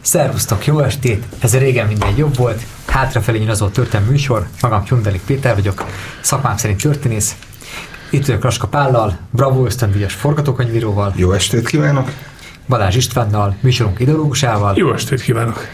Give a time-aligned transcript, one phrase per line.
[0.00, 1.24] Szervusztok, jó estét!
[1.38, 2.62] Ez régen minden jobb volt.
[2.86, 4.48] Hátrafelé nyilazó történelmi műsor.
[4.62, 5.84] Magam Hyundai Péter vagyok,
[6.20, 7.36] szakmám szerint történész.
[8.10, 11.12] Itt vagyok Raska Pállal, Bravo ösztöndíjas forgatókönyvíróval.
[11.16, 12.10] Jó estét kívánok!
[12.68, 14.74] Balázs Istvánnal, műsorunk ideológusával.
[14.76, 15.66] Jó estét kívánok!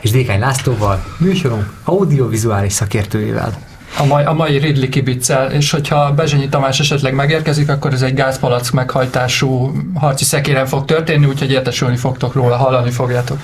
[0.00, 3.71] És Dékány Lászlóval, műsorunk audiovizuális szakértőjével.
[3.98, 8.14] A mai, a mai Ridley kibiccel, és hogyha Bezsenyi Tamás esetleg megérkezik, akkor ez egy
[8.14, 13.38] gázpalack meghajtású harci szekéren fog történni, úgyhogy értesülni fogtok róla, hallani fogjátok.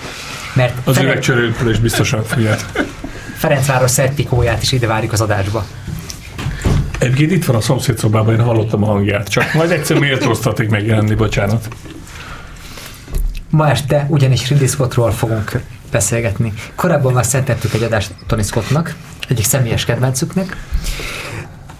[0.52, 1.12] Mert az Ferenc...
[1.12, 2.86] üvegcserélőről is biztosan fogjátok.
[3.36, 5.64] Ferencváros szertikóját is ide várjuk az adásba.
[6.98, 11.14] Egyébként itt van a szomszédszobában, én hallottam a hangját, csak majd egyszer miért osztatik megjelenni,
[11.14, 11.68] bocsánat.
[13.50, 15.60] Ma este ugyanis Ridley Scottról fogunk
[15.90, 16.52] beszélgetni.
[16.74, 18.94] Korábban már szentettük egy adást Tony Scottnak,
[19.28, 20.56] egyik személyes kedvencüknek.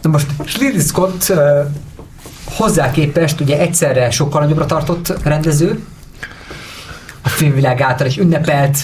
[0.02, 0.26] Na most
[0.58, 1.32] Ridley Scott
[2.44, 5.84] hozzá képest ugye egyszerre sokkal nagyobbra tartott rendező,
[7.22, 8.78] a filmvilág által is ünnepelt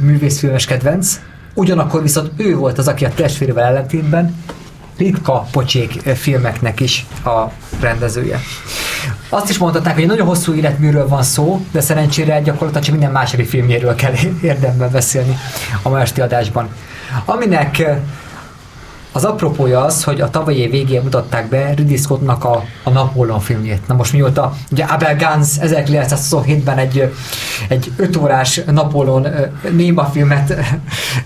[0.00, 1.20] művészfilmes kedvenc,
[1.54, 4.34] ugyanakkor viszont ő volt az, aki a testvérével ellentétben
[5.02, 7.50] ritka pocsék filmeknek is a
[7.80, 8.40] rendezője.
[9.28, 13.12] Azt is mondhatnánk, hogy egy nagyon hosszú életműről van szó, de szerencsére gyakorlatilag csak minden
[13.12, 15.38] második filmjéről kell érdemben beszélni
[15.82, 16.68] a ma esti adásban.
[17.24, 17.82] Aminek
[19.12, 23.40] az apropója az, hogy a tavalyi év végén mutatták be Ridley Scottnak a, a Napóleon
[23.40, 23.86] filmjét.
[23.86, 27.14] Na most mióta ugye Abel Gans 1927-ben egy,
[27.68, 29.26] egy 5 órás Napóleon
[29.70, 30.54] néma filmet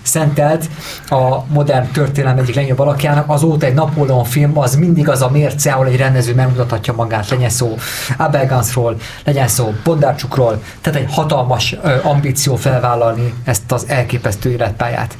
[0.01, 0.69] szentelt
[1.09, 5.71] a modern történelem egyik legjobb alakjának, azóta egy Napóleon film az mindig az a mérce,
[5.71, 7.77] ahol egy rendező megmutathatja magát, legyen szó
[8.17, 15.15] Abel Gansról, legyen szó Bondarcsukról, tehát egy hatalmas ambíció felvállalni ezt az elképesztő életpályát.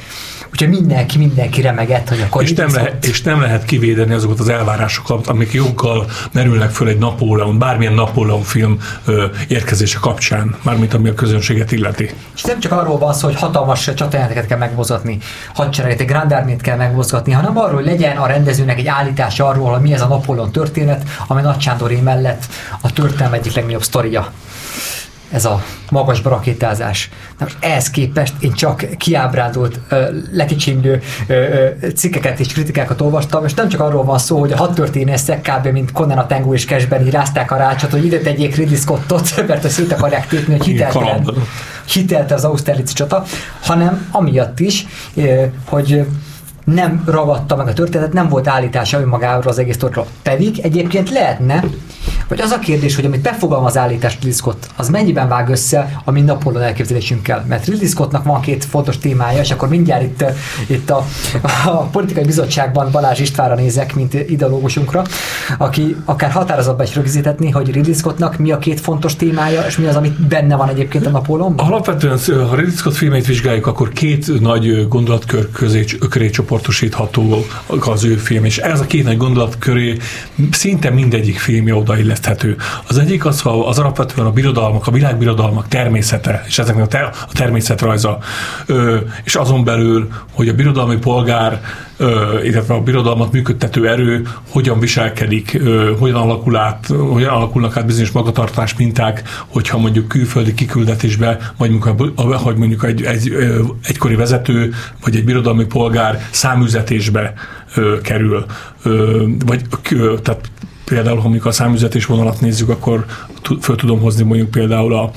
[0.52, 4.50] Úgyhogy mindenki, mindenki remegett, hogy akkor és nem, lehet, és nem lehet kivédeni azokat az
[4.50, 11.10] elvárásokat, amik joggal merülnek föl egy Napóleon, bármilyen Napóleon film ö, érkezése kapcsán, mármint ami
[11.10, 12.10] a közönséget illeti.
[12.36, 15.18] És nem csak arról van szó, hogy hatalmas csatajelenteket kell megmozgatni,
[15.54, 19.72] hadsereget, egy Grand Army-t kell megmozgatni, hanem arról, hogy legyen a rendezőnek egy állítás arról,
[19.72, 22.44] hogy mi ez a Napóleon történet, ami Nagy Sándoré mellett
[22.82, 24.32] a történelem egyik legnagyobb sztoria
[25.32, 27.10] ez a magas rakétázás.
[27.38, 29.80] Na most ehhez képest én csak kiábrándult,
[30.32, 31.02] lekicsimlő
[31.96, 35.68] cikkeket és kritikákat olvastam, és nem csak arról van szó, hogy a hat történészek kb.
[35.68, 39.66] mint Conan a Tengu és Cashben írázták a rácsot, hogy ide tegyék Ridley Scottot, mert
[39.66, 41.22] ezt szét akarják tépni, hogy hitelte,
[41.86, 43.24] hitelte az Austerlitz csata,
[43.62, 44.86] hanem amiatt is,
[45.66, 46.06] hogy
[46.74, 50.06] nem ragadta meg a történetet, nem volt állítása önmagáról az egész történetről.
[50.22, 51.64] Pedig egyébként lehetne,
[52.28, 56.12] vagy az a kérdés, hogy amit befogalmaz állítás Ridley Scott, az mennyiben vág össze a
[56.12, 57.46] mi Napolon elképzelésünkkel.
[57.48, 60.26] Mert Ridley Scottnak van két fontos témája, és akkor mindjárt itt,
[60.68, 61.06] itt a,
[61.66, 65.04] a politikai bizottságban Balázs Istvánra nézek, mint ideológusunkra,
[65.58, 69.86] aki akár határozatban is rögzítetni, hogy Ridley Scottnak mi a két fontos témája, és mi
[69.86, 71.68] az, amit benne van egyébként a Napolonban?
[71.68, 72.18] Alapvetően,
[72.50, 77.46] ha Ridley Scott filmeit vizsgáljuk, akkor két nagy gondolatkör közé, köré csoportosítható
[77.80, 79.98] az ő film, és ez a két nagy gondolatköré
[80.52, 82.56] szinte mindegyik filmje odailleszthető.
[82.88, 87.04] Az egyik az, ha az alapvetően a birodalmak, a világbirodalmak természete, és ezeknek a, ter,
[87.04, 88.18] a természetrajza,
[88.66, 91.62] ö, és azon belül, hogy a birodalmi polgár,
[91.98, 97.86] ö, illetve a birodalmat működtető erő hogyan viselkedik, ö, hogyan, alakul át, hogyan alakulnak át
[97.86, 103.36] bizonyos magatartás minták, hogyha mondjuk külföldi kiküldetésbe, vagy mondjuk, hogy mondjuk egy, egy,
[103.84, 107.34] egykori vezető, vagy egy birodalmi polgár száműzetésbe
[107.76, 108.46] ö, kerül,
[108.84, 110.50] ö, vagy ö, tehát
[110.86, 113.06] például, mondjuk a számüzetés vonalat nézzük, akkor
[113.62, 115.12] föl tudom hozni mondjuk például a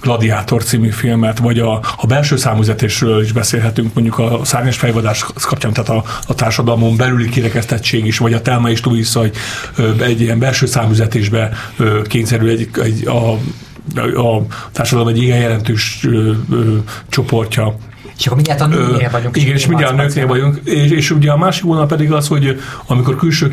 [0.00, 5.72] Gladiátor című filmet, vagy a, a belső számüzetésről is beszélhetünk, mondjuk a szárnyas fejvadás kapcsán,
[5.72, 9.32] tehát a, a társadalmon belüli kirekesztettség is, vagy a Telma és Louisa, hogy
[10.00, 11.52] egy ilyen belső számüzetésbe
[12.04, 13.32] kényszerül egy, egy a,
[14.20, 16.76] a társadalom egy igen jelentős ö, ö,
[17.08, 17.76] csoportja
[18.18, 19.36] és akkor mindjárt a nőknél vagyunk.
[19.36, 20.60] Igen, és mindjárt a nőknél vagyunk.
[20.64, 23.48] És, és ugye a másik vonal pedig az, hogy amikor külső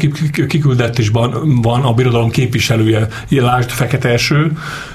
[0.47, 4.51] kiküldetésben van a birodalom képviselője, lásd Fekete Eső,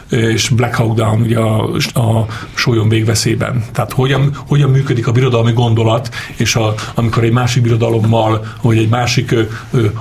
[0.09, 1.63] és Black Hawk Down ugye a,
[1.95, 3.65] a sólyon végveszélyben.
[3.73, 8.88] Tehát hogyan, hogyan működik a birodalmi gondolat, és a, amikor egy másik birodalommal, vagy egy
[8.88, 9.35] másik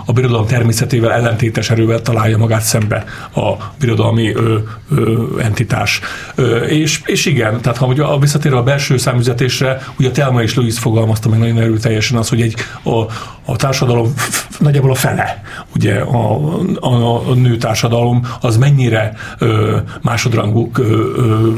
[0.05, 3.03] a birodalom természetével ellentétes erővel találja magát szembe
[3.35, 4.57] a birodalmi ö,
[4.91, 5.99] ö, entitás.
[6.35, 10.55] Ö, és, és igen, tehát ha ugye a visszatér a belső számüzetésre, ugye Telma és
[10.55, 13.05] Louis fogalmazta meg nagyon erőteljesen az, hogy egy, a,
[13.49, 14.13] a társadalom
[14.59, 15.43] nagyjából a fele,
[15.75, 16.49] ugye a,
[16.79, 20.81] a, a nő társadalom, az mennyire ö, másodrangú ö,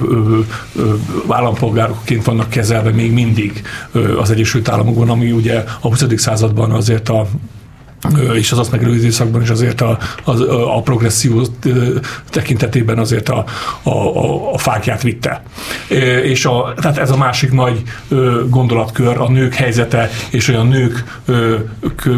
[0.09, 0.39] ö,
[1.27, 6.03] állampolgárokként vannak kezelve még mindig ö, az Egyesült Államokban, ami ugye a 20.
[6.15, 7.27] században azért a
[8.33, 10.31] és az azt megelőző időszakban is azért a, a,
[10.77, 11.47] a progresszió
[12.29, 13.45] tekintetében azért a,
[13.83, 15.43] a, a, a fákját vitte.
[16.23, 17.83] és a, tehát ez a másik nagy
[18.49, 21.03] gondolatkör, a nők helyzete, és hogy a nők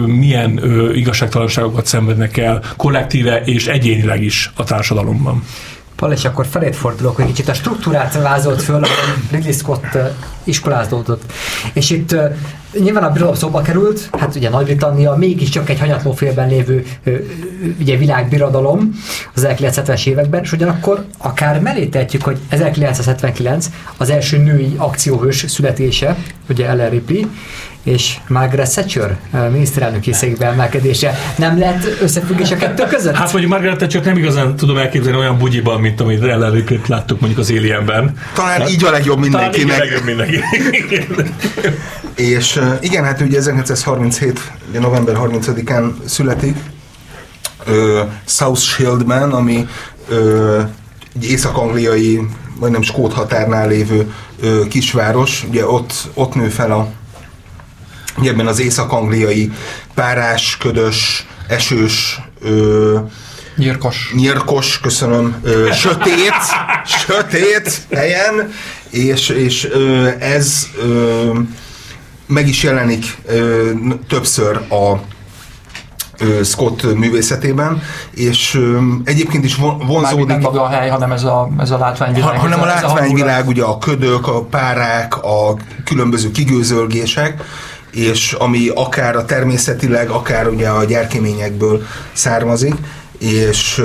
[0.06, 0.62] milyen
[0.94, 5.44] igazságtalanságokat szenvednek el kollektíve és egyénileg is a társadalomban.
[5.96, 9.98] Pal, és akkor felét fordulok, hogy kicsit a struktúrát vázolt föl, ahol Ridley Scott
[10.44, 11.32] iskolázódott.
[11.74, 12.16] És itt
[12.80, 16.86] nyilván a birodalom szóba került, hát ugye Nagy-Britannia mégiscsak egy hanyatló félben lévő
[17.80, 19.00] ugye világbirodalom
[19.36, 26.16] az 1970-es években, és ugyanakkor akár mellé tehetjük, hogy 1979 az első női akcióhős születése,
[26.50, 27.26] ugye Ellen Ripley,
[27.84, 29.18] és Margaret Thatcher
[29.52, 31.16] miniszterelnöki székbe emelkedése.
[31.36, 33.16] Nem lehet összefüggés a kettő között?
[33.16, 37.42] Hát mondjuk Margaret Thatcher nem igazán tudom elképzelni olyan bugyiban, mint amit Ellen láttuk mondjuk
[37.42, 38.18] az Alienben.
[38.34, 39.78] Talán hát, így a legjobb mindenkinek.
[39.78, 41.28] Talán így a legjobb mindenkinek.
[42.16, 44.52] és igen, hát ugye 1937.
[44.80, 46.56] november 30-án születik
[47.68, 49.68] uh, South Shieldben, ami
[50.10, 50.64] uh,
[51.16, 52.20] egy észak-angliai,
[52.60, 54.14] majdnem Skót határnál lévő
[54.44, 55.44] uh, kisváros.
[55.50, 56.88] Ugye ott, ott nő fel a
[58.24, 59.52] ebben az észak-angliai
[59.94, 63.00] párás, ködös, esős, ö,
[63.56, 64.12] Nyírkos.
[64.16, 65.36] Nyírkos, köszönöm.
[65.44, 66.34] Ö, sötét,
[67.06, 68.52] sötét helyen,
[68.90, 71.40] és, és ö, ez ö,
[72.32, 73.70] meg is jelenik ö,
[74.08, 75.00] többször a
[76.44, 77.82] Scott művészetében,
[78.12, 79.56] és ö, egyébként is
[79.88, 80.26] vonzódik...
[80.26, 82.36] nem maga a hely, hanem ez a, ez a látványvilág.
[82.36, 87.44] Ha, hanem a, a látványvilág, ugye a ködök, a párák, a különböző kigőzölgések,
[87.92, 92.76] és ami akár a természetileg, akár ugye a gyerkeményekből származik,
[93.20, 93.82] és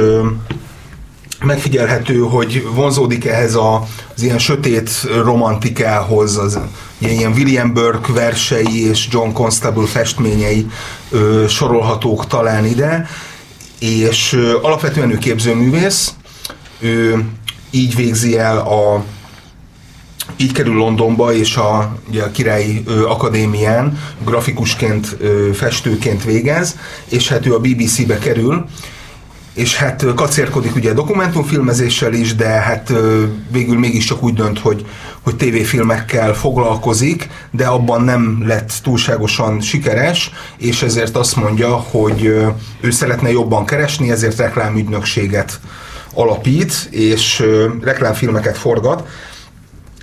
[1.46, 4.90] megfigyelhető, hogy vonzódik ehhez a, az ilyen sötét
[5.22, 6.58] romantikához, az
[6.98, 10.66] ilyen William Burke versei és John Constable festményei
[11.10, 13.06] ö, sorolhatók talán ide,
[13.78, 16.14] és ö, alapvetően ő képzőművész,
[16.80, 17.24] ő
[17.70, 19.04] így végzi el a
[20.36, 26.76] így kerül Londonba, és a, ugye a Királyi ö, Akadémián grafikusként, ö, festőként végez,
[27.08, 28.66] és hát ő a BBC-be kerül,
[29.56, 32.92] és hát kacérkodik ugye dokumentumfilmezéssel is, de hát
[33.50, 34.86] végül mégiscsak úgy dönt, hogy,
[35.22, 42.22] hogy tévéfilmekkel foglalkozik, de abban nem lett túlságosan sikeres, és ezért azt mondja, hogy
[42.80, 45.60] ő szeretne jobban keresni, ezért reklámügynökséget
[46.14, 47.44] alapít, és
[47.80, 49.08] reklámfilmeket forgat,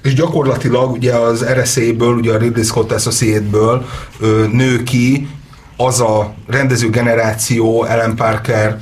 [0.04, 3.86] és gyakorlatilag ugye az RSA-ből, ugye a Ridley Scott Associate-ből
[4.52, 5.28] nő ki
[5.78, 8.78] az a rendező generáció, Ellen Parker,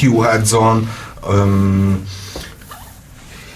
[0.00, 0.90] Hugh Hudson,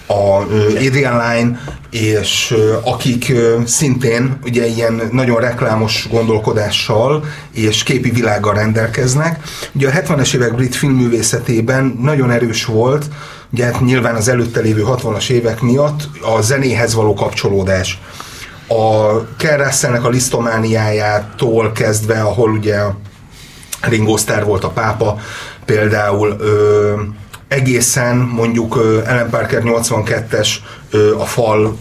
[0.06, 0.43] a
[0.76, 1.61] Adrian Line,
[1.91, 2.55] és
[2.85, 3.32] akik
[3.64, 9.43] szintén ugye ilyen nagyon reklámos gondolkodással és képi világgal rendelkeznek.
[9.73, 13.05] Ugye a 70-es évek brit filmművészetében nagyon erős volt,
[13.52, 18.00] ugye hát nyilván az előtte lévő 60-as évek miatt a zenéhez való kapcsolódás.
[18.69, 19.61] A Ken
[20.02, 22.79] a lisztomániájától kezdve, ahol ugye
[23.81, 25.19] Ringo Starr volt a pápa,
[25.70, 26.94] például ö,
[27.49, 30.49] egészen mondjuk ö, Ellen Parker 82-es
[30.90, 31.76] ö, a fal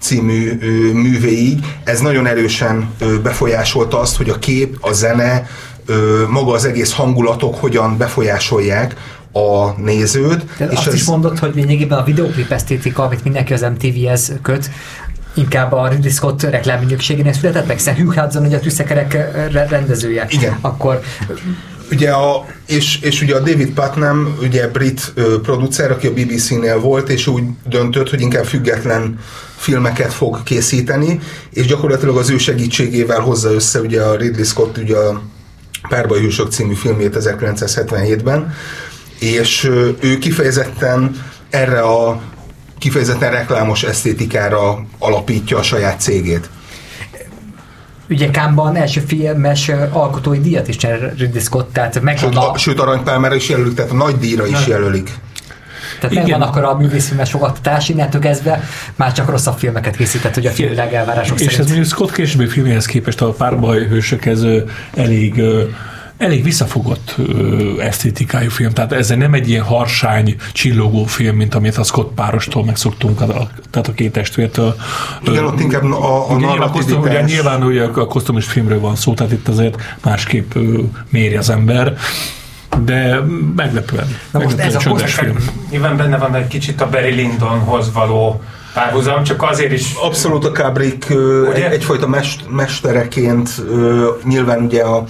[0.00, 5.46] című ö, művéig, ez nagyon erősen ö, befolyásolta azt, hogy a kép, a zene,
[5.86, 8.94] ö, maga az egész hangulatok hogyan befolyásolják
[9.32, 10.44] a nézőt.
[10.58, 10.94] De és azt ez...
[10.94, 14.70] is mondod, hogy lényegében a videoklip esztétika, amit mindenki az MTV-hez köt,
[15.34, 19.16] inkább a Ridley Scott reklámügynökségének született, meg Hugh Hudson ugye a tűzszekerek
[19.68, 20.26] rendezője.
[20.28, 20.58] Igen.
[20.60, 21.00] Akkor
[21.90, 26.80] Ugye a, és, és ugye a David Putnam, ugye brit ö, producer, aki a BBC-nél
[26.80, 29.18] volt, és úgy döntött, hogy inkább független
[29.56, 34.96] filmeket fog készíteni, és gyakorlatilag az ő segítségével hozza össze ugye a Ridley Scott ugye
[34.96, 35.22] a
[35.88, 38.54] Párbaj Hősök című filmét 1977-ben,
[39.18, 39.64] és
[40.00, 42.20] ő kifejezetten erre a
[42.78, 46.48] kifejezetten reklámos esztétikára alapítja a saját cégét.
[48.08, 52.58] Ugye Kámban első filmes alkotói díjat is csinál Ridley Scott, tehát megvan sőt, a...
[52.58, 55.10] Sőt, aranypálmára is jelölik, tehát a nagy díjra is jelölik.
[56.00, 56.28] Tehát Igen.
[56.28, 58.62] megvan akkor a művészfilmes fogadtatás, innentől kezdve
[58.96, 61.60] már csak rosszabb filmeket készített, hogy a filmvilág elvárások És szerint.
[61.60, 64.42] ez mondjuk Scott későbbi filmjehez képest a párbaj hősök ez
[64.94, 65.42] elég
[66.18, 71.76] elég visszafogott ö, esztétikájú film, tehát ez nem egy ilyen harsány, csillogó film, mint amit
[71.76, 74.76] a Scott párostól megszoktunk, a, tehát a két testvértől.
[75.22, 78.96] Igen, ott inkább a, a ugye, a kosztum, ugye nyilván ugye a kosztumis filmről van
[78.96, 80.78] szó, tehát itt azért másképp ö,
[81.10, 81.96] méri az ember
[82.84, 83.20] de
[83.56, 84.16] meglepően.
[84.30, 85.36] Na most ez a film.
[85.70, 88.42] Nyilván benne van egy kicsit a Barry Lyndonhoz való
[88.74, 89.92] párhuzam, csak azért is...
[90.02, 91.10] Abszolút a Kubrick
[91.54, 93.62] egy, egyfajta mest, mestereként
[94.24, 95.04] nyilván ugye a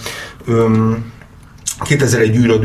[1.85, 2.65] 2001 űröd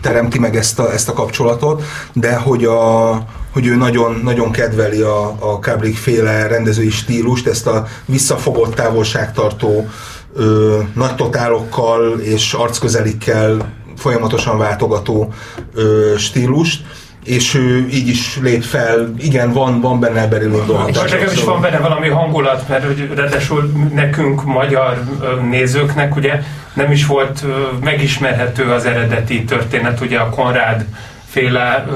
[0.00, 3.10] teremti meg ezt a, ezt a kapcsolatot, de hogy a,
[3.52, 9.88] hogy ő nagyon, nagyon kedveli a, a Kubrick féle rendezői stílust, ezt a visszafogott távolságtartó
[10.34, 15.32] ö, nagy totálokkal és arcközelikkel folyamatosan váltogató
[15.74, 16.82] ö, stílust
[17.30, 21.42] és ő így is lép fel, igen, van, van benne Barry Lyndon És nekem is
[21.42, 25.02] van benne valami hangulat, mert hogy ráadásul nekünk, magyar
[25.50, 27.44] nézőknek ugye nem is volt
[27.80, 30.84] megismerhető az eredeti történet, ugye a Konrád
[31.28, 31.86] féle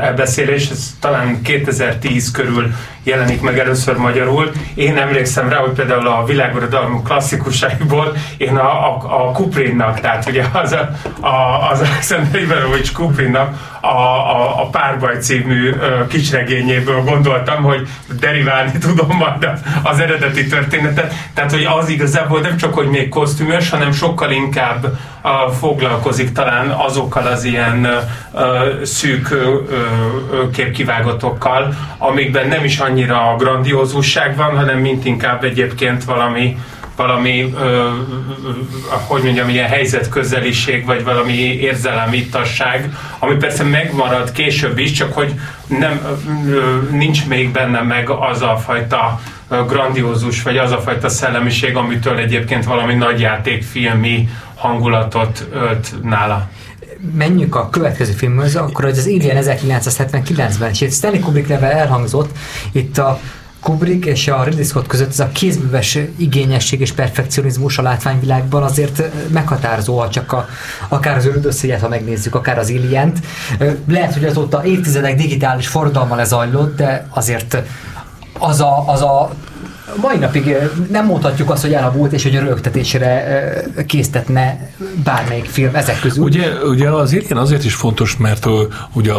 [0.00, 2.74] elbeszélés, ez talán 2010 körül
[3.06, 4.50] jelenik meg először magyarul.
[4.74, 10.44] Én emlékszem rá, hogy például a világuradalmú klasszikusaiból én a, a, a Kuprinnak, tehát ugye
[10.52, 10.90] az, a,
[11.26, 15.74] a, az Alexander Ivarovics Kuprinnak a, a, a Párbaj című
[16.08, 17.88] kisregényéből gondoltam, hogy
[18.20, 19.48] deriválni tudom majd
[19.82, 21.14] az eredeti történetet.
[21.34, 24.86] Tehát, hogy az igazából nem csak, hogy még kosztümös, hanem sokkal inkább
[25.20, 27.88] a, foglalkozik talán azokkal az ilyen
[28.34, 32.95] ö, szűk ö, ö, képkivágatokkal, amikben nem is annyira
[33.36, 36.56] grandiózusság van, hanem mint inkább egyébként valami
[36.96, 37.88] valami, ö,
[39.06, 45.34] hogy mondjam, ilyen helyzetközeliség, vagy valami érzelemítasság, ami persze megmarad később is, csak hogy
[45.66, 46.00] nem,
[46.48, 52.16] ö, nincs még benne meg az a fajta grandiózus, vagy az a fajta szellemiség, amitől
[52.16, 56.48] egyébként valami nagyjátékfilmi hangulatot ölt nála.
[57.14, 62.38] Menjünk a következő filmhöz, akkor az az Alien 1979-ben, és itt Stanley Kubrick neve elhangzott,
[62.72, 63.20] itt a
[63.66, 69.02] Kubrick és a Ridley Scott között ez a kézműves igényesség és perfekcionizmus a látványvilágban azért
[69.32, 70.48] meghatározó, ha csak a,
[70.88, 73.18] akár az ördösszéget, ha megnézzük, akár az alien -t.
[73.88, 77.62] Lehet, hogy azóta évtizedek digitális forradalma lezajlott, de azért
[78.38, 79.30] az a, az a
[79.94, 80.56] mai napig
[80.90, 83.24] nem mondhatjuk azt, hogy elavult és hogy a rögtetésre
[83.86, 84.70] késztetne
[85.04, 86.24] bármelyik film ezek közül.
[86.24, 88.46] Ugye, ugye az Alien azért is fontos, mert
[88.92, 89.12] ugye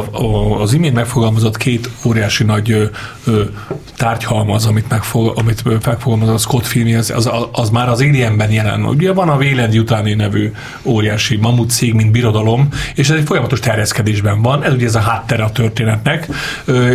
[0.59, 2.89] az imént megfogalmazott két óriási nagy
[3.97, 8.85] tárgyhalmaz, amit, megfog, amit megfogalmazott a Scott film, az, az, az, már az Alienben jelen.
[8.85, 10.51] Ugye van a Vélendi utáni nevű
[10.83, 14.63] óriási mamut cég, mint birodalom, és ez egy folyamatos terjeszkedésben van.
[14.63, 16.27] Ez ugye ez a háttere a történetnek,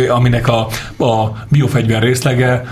[0.09, 0.67] aminek a,
[1.03, 2.63] a biofegyver részlege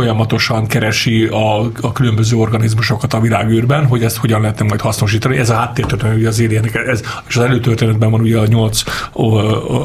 [0.00, 5.36] folyamatosan keresi a, a különböző organizmusokat a világűrben, hogy ezt hogyan lehetne majd hasznosítani.
[5.36, 8.82] Ez a háttértörténet, ugye az éljenek, ez, és az előtörténetben van ugye a nyolc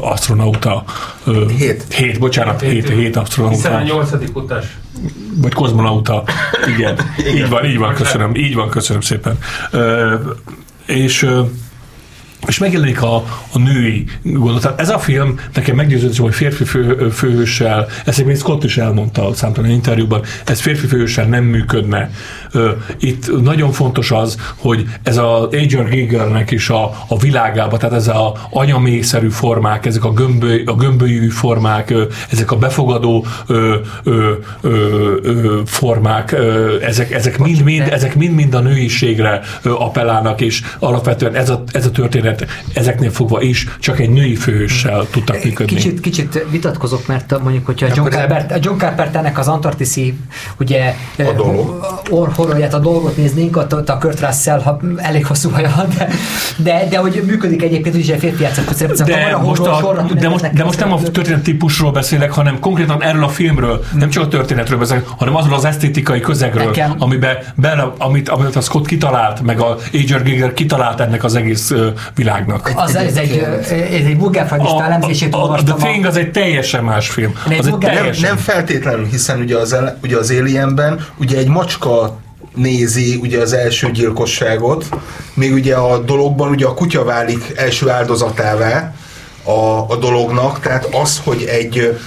[0.00, 0.84] astronauta.
[1.58, 1.84] Hét.
[1.94, 3.56] Hét, bocsánat, hét, hét, hét astronauta.
[3.56, 4.64] Hiszen a nyolcadik utas.
[5.34, 6.22] Vagy kozmonauta,
[6.76, 6.98] igen.
[7.18, 7.36] igen.
[7.36, 9.38] Így van, így van, köszönöm, így van, köszönöm szépen.
[9.70, 10.14] Ö,
[10.86, 11.28] és
[12.46, 13.16] és megjelenik a,
[13.52, 14.62] a női gondolat.
[14.62, 19.28] Tehát ez a film nekem meggyőződés, hogy férfi fő, főhőssel, ezt még Scott is elmondta
[19.28, 22.10] a számtalan interjúban, ez férfi főhőssel nem működne.
[22.98, 28.08] Itt nagyon fontos az, hogy ez az Adrian Gigernek is a, a világába, tehát ez
[28.08, 31.94] a anyamészerű formák, ezek a, gömböly, a gömbölyű formák,
[32.30, 33.74] ezek a befogadó ö,
[34.04, 36.36] ö, ö, formák,
[36.82, 41.90] ezek, ezek mind, mind, ezek mind-mind a nőiségre appellálnak, és alapvetően ez a, ez a
[41.90, 42.35] történet
[42.74, 45.74] ezeknél fogva is csak egy női főhőssel tudtak működni.
[45.76, 50.14] Kicsit, kicsit vitatkozok, mert mondjuk, hogyha John, Carpenter, a John Carpenternek az Antarktiszi
[50.60, 55.72] ugye a dolog horrorját, a dolgot néznénk, ott a Kurt Russell, ha elég hosszú haja
[55.76, 56.08] van, de,
[56.56, 60.52] de, de hogy működik egyébként úgy, hogy férfi játszott de, de, most, a, de, most,
[60.52, 63.98] de most nem a történet típusról beszélek, hanem konkrétan erről a filmről, hmm.
[63.98, 66.94] nem csak a történetről beszélek, hanem azról az esztétikai közegről, Nekem.
[66.98, 71.70] amiben bele, amit, amit a Scott kitalált, meg a Ager Giger kitalált ennek az egész
[71.70, 71.86] uh,
[72.26, 72.70] világnak.
[72.74, 73.36] Az, ez egy,
[73.70, 75.78] ez egy vulgárfagista elemzését olvastam.
[75.78, 77.32] The Thing az egy teljesen más film.
[77.58, 78.22] Az egy teljesen...
[78.22, 82.18] nem, nem feltétlenül, hiszen ugye az, ugye az Alienben ugye egy macska
[82.54, 84.88] nézi ugye az első gyilkosságot,
[85.34, 88.94] még ugye a dologban ugye a kutya válik első áldozatává
[89.42, 91.98] a, a dolognak, tehát az, hogy egy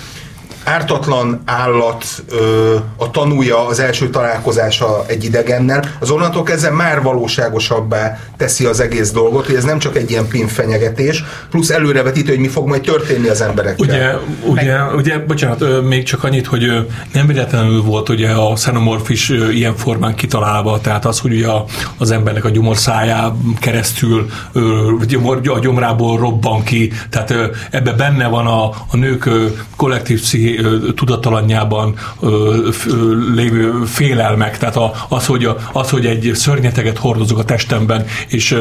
[0.70, 8.20] ártatlan állat ö, a tanúja az első találkozása egy idegennel, az onnantól kezdve már valóságosabbá
[8.38, 12.48] teszi az egész dolgot, hogy ez nem csak egy ilyen pinfenyegetés, plusz előrevetítő, hogy mi
[12.48, 13.86] fog majd történni az emberekkel.
[13.88, 14.14] Ugye,
[14.46, 19.76] ugye, ugye bocsánat, még csak annyit, hogy nem véletlenül volt ugye a xenomorf is ilyen
[19.76, 21.48] formán kitalálva, tehát az, hogy ugye
[21.98, 24.30] az embernek a gyomorszájá keresztül
[25.46, 27.34] a gyomrából robban ki, tehát
[27.72, 29.30] ebbe benne van a, a nők
[29.76, 30.59] kollektív ö, ö,
[32.22, 32.38] ö,
[33.36, 38.58] lévő félelmek, tehát a, az, hogy a, az, hogy egy szörnyeteget hordozok a testemben, és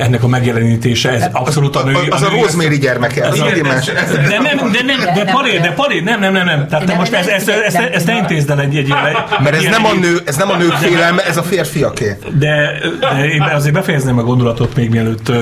[0.00, 2.08] ennek a megjelenítése, ez abszolút a női...
[2.10, 3.24] Az a női- Rosemary gyermeke.
[3.24, 3.84] Ez a- más.
[3.84, 6.68] de nem, de nem, de palér, de palér, nem, nem, nem, nem.
[6.68, 8.98] Tehát te most ezt, ezt, nem, ezt, ezt ne intézd el egy, egy ilyen...
[9.42, 12.16] Mert ez nem, a nő, ez nem a nők félelme, ez a férfiaké.
[12.38, 15.32] De, de én azért befejezném a gondolatot még mielőtt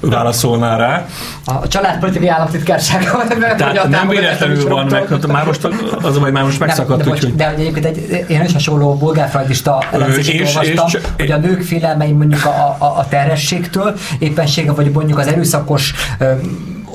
[0.00, 1.06] válaszolnál rá.
[1.44, 3.24] A családpolitikai államtitkársága.
[3.56, 5.64] Tehát nem véletlenül van meg, hát már most
[6.02, 7.34] az a baj, már most megszakadt, de, úgyhogy...
[7.34, 12.12] de, egyébként egy, én is hasonló bulgárfrajdista elemzését és- olvastam, és hogy a nők félelmei
[12.12, 15.94] mondjuk a, a, a terhességtől, éppensége, vagy mondjuk az erőszakos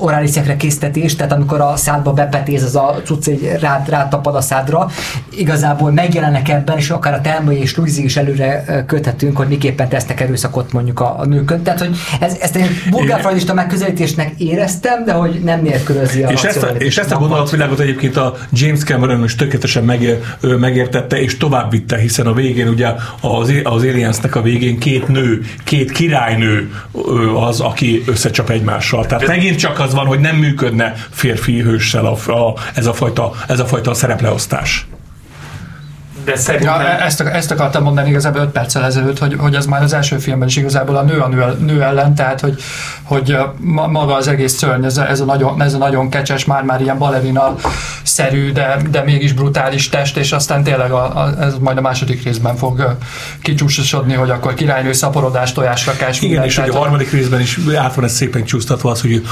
[0.02, 4.34] ö, oráliszekre késztetés, tehát amikor a szádba bepetéz az a cucc egy rád, rád tapad
[4.34, 4.90] a szádra,
[5.36, 10.20] igazából megjelennek ebben, és akár a Telmai és Luizi is előre köthetünk, hogy miképpen tesznek
[10.20, 11.62] erőszakot mondjuk a, a nőkön.
[11.62, 16.62] Tehát, hogy ez, ezt én bulgárfrajdista megközelítésnek éreztem, de hogy nem nélkülözi a És ezt,
[16.62, 21.70] a, és ezt a gondolatvilágot egyébként a James Cameron is tökéletesen megér, megértette, és tovább
[21.70, 22.88] vitte, hiszen a végén ugye
[23.20, 26.70] az, az Aliensnek a végén két nő, két királynő
[27.34, 29.06] az, aki összecsap egymással.
[29.06, 33.32] Tehát megint csak az van, hogy nem működne férfi hőssel a, a, ez, a fajta,
[33.48, 34.86] ez a fajta szerepleosztás.
[36.24, 36.80] De szerintem...
[36.80, 40.18] Ja, ezt, ezt akartam mondani igazából 5 perccel ezelőtt, hogy, hogy ez már az első
[40.18, 42.62] filmben is igazából a nő a nő, nő ellen, tehát hogy,
[43.02, 46.44] hogy ma- maga az egész szörny, ez a, ez a, nagyon, ez a nagyon kecses,
[46.44, 47.54] már-már ilyen balerina
[48.02, 52.24] szerű, de, de mégis brutális test, és aztán tényleg a, a, ez majd a második
[52.24, 52.96] részben fog
[53.42, 57.94] kicsúsosodni, hogy akkor királynő szaporodás, tojásrakás, Igen, minden, és ugye a harmadik részben is át
[57.94, 59.22] van ez szépen csúsztatva az, hogy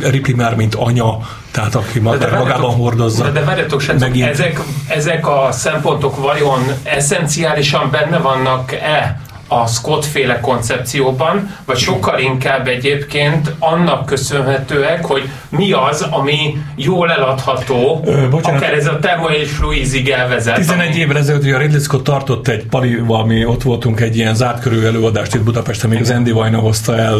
[0.00, 1.18] Ripley már mint anya,
[1.50, 3.24] tehát aki ma- magában várjatok- hordozza.
[3.24, 9.16] De, de várjatok, srácok, ezek, ezek a szempontok vajon eszenciálisan benne vannak-e
[9.52, 17.10] a Scott féle koncepcióban, vagy sokkal inkább egyébként annak köszönhetőek, hogy mi az, ami jól
[17.10, 18.60] eladható, Ö, bocsánat.
[18.60, 20.54] akár ez a Thelma és Louise-ig elvezet.
[20.54, 24.16] 11 ami- évvel ezelőtt ugye a Ridley Scott tartott egy palival, mi ott voltunk egy
[24.16, 27.16] ilyen zárt körű előadást itt Budapesten, még az Andy Vajna hozta el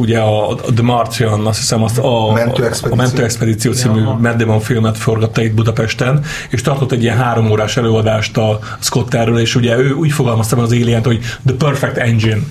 [0.00, 2.92] ugye a, The Martian, azt hiszem azt a, Mentőexpedíció.
[2.92, 4.18] a Mentőexpedíció című Ja.
[4.46, 9.38] Matt filmet forgatta itt Budapesten, és tartott egy ilyen három órás előadást a Scott erről,
[9.38, 12.42] és ugye ő úgy fogalmazta meg az alien hogy The Perfect Engine.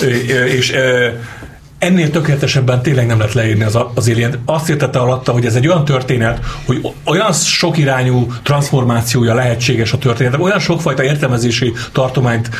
[0.00, 0.72] És
[1.80, 5.66] ennél tökéletesebben tényleg nem lehet leírni az, az alien Azt értette alatta, hogy ez egy
[5.68, 12.50] olyan történet, hogy olyan sok irányú transformációja lehetséges a történet, olyan sokfajta értelmezési tartományt,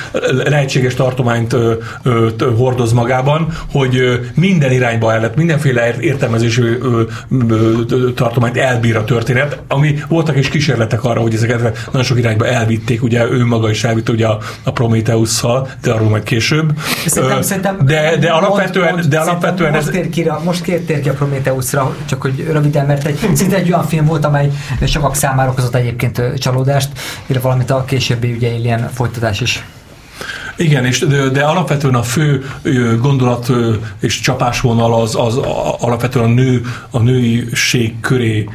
[0.45, 6.63] lehetséges tartományt ö, ö, t- hordoz magában, hogy ö, minden irányba el lehet, mindenféle értelmezési
[6.63, 7.03] ö,
[7.49, 12.19] ö, ö, tartományt elbír a történet, ami voltak is kísérletek arra, hogy ezeket nagyon sok
[12.19, 16.73] irányba elvitték, ugye ő maga is elvitte ugye a, a Prometheus-szal, de arról majd később.
[17.07, 20.63] Szerintem, Ö, szerintem de, de mond- alapvetően, mond- de alapvetően ez, most tér ki, most
[20.65, 24.51] tér ki a Prometheusra, csak hogy röviden, mert egy, szinte egy olyan film volt, amely
[24.87, 26.89] sokak számára okozott egyébként csalódást,
[27.27, 29.65] illetve valamit a későbbi ugye ilyen folytatás is.
[30.61, 32.45] Igen, és de, de alapvetően a fő
[33.01, 33.53] gondolat
[34.01, 35.37] és csapásvonal az, az
[35.79, 38.49] alapvetően a nő, a nőiség köré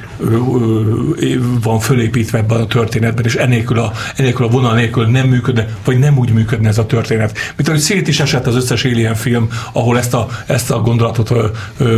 [1.61, 5.99] van fölépítve ebben a történetben, és enélkül a, enélkül a vonal nélkül nem működne, vagy
[5.99, 7.37] nem úgy működne ez a történet.
[7.55, 11.33] Mint ahogy szét is esett az összes Alien film, ahol ezt a, ezt a gondolatot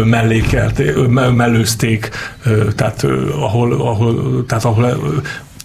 [0.05, 2.09] mellékelt, mellőzték,
[2.75, 3.05] tehát
[3.39, 5.11] ahol, ahol, tehát ahol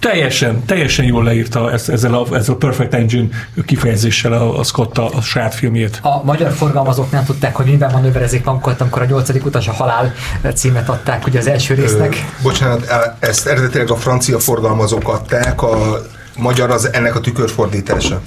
[0.02, 3.28] Teljesen, teljesen jól leírta ezt, ezzel, a, ezzel a Perfect Engine
[3.66, 5.98] kifejezéssel a, a Scott a, a saját filmjét.
[6.02, 10.14] A magyar forgalmazók nem tudták, hogy miben manőverezik magukat, amikor a nyolcadik utas a halál
[10.54, 12.14] címet adták ugye az első résznek.
[12.38, 16.02] Ö, bocsánat, ezt eredetileg a francia forgalmazók adták, a
[16.36, 18.20] magyar az ennek a tükörfordítása.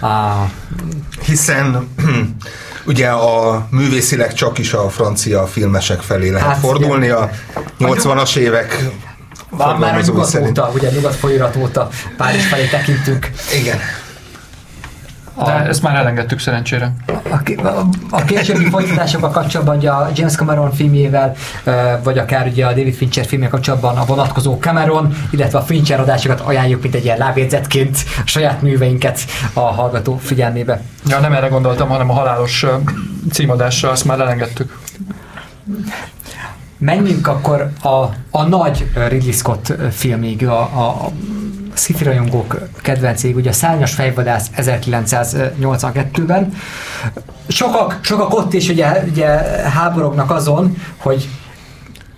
[0.00, 0.48] Ah,
[1.24, 1.88] Hiszen
[2.86, 7.30] ugye a művészileg csak is a francia filmesek felé lehet Hát, fordulni a
[7.78, 8.84] 80-as évek
[9.56, 10.58] van már a nyugat szerint.
[10.58, 13.30] óta, ugye nyugat folyóirat óta Párizs felé tekintünk.
[13.60, 13.78] Igen.
[15.44, 16.92] De ezt már elengedtük szerencsére.
[17.06, 21.34] A, a, a későbbi folytatásokkal kapcsolatban ugye a James Cameron filmjével,
[22.02, 26.40] vagy akár ugye a David Fincher filmje kapcsolatban a vonatkozó Cameron, illetve a Fincher adásokat
[26.40, 29.20] ajánljuk, mint egy ilyen lábjegyzetként a saját műveinket
[29.52, 30.82] a hallgató figyelmébe.
[31.06, 32.66] Ja, nem erre gondoltam, hanem a halálos
[33.32, 34.78] címadásra, azt már elengedtük.
[36.82, 37.88] Menjünk akkor a,
[38.30, 41.10] a nagy Ridley Scott filmig, a, a,
[41.74, 46.52] sci rajongók kedvencég, ugye a Szárnyas fejvadász 1982-ben.
[47.48, 49.26] Sokak, sokak ott is ugye, ugye
[49.68, 51.28] háborognak azon, hogy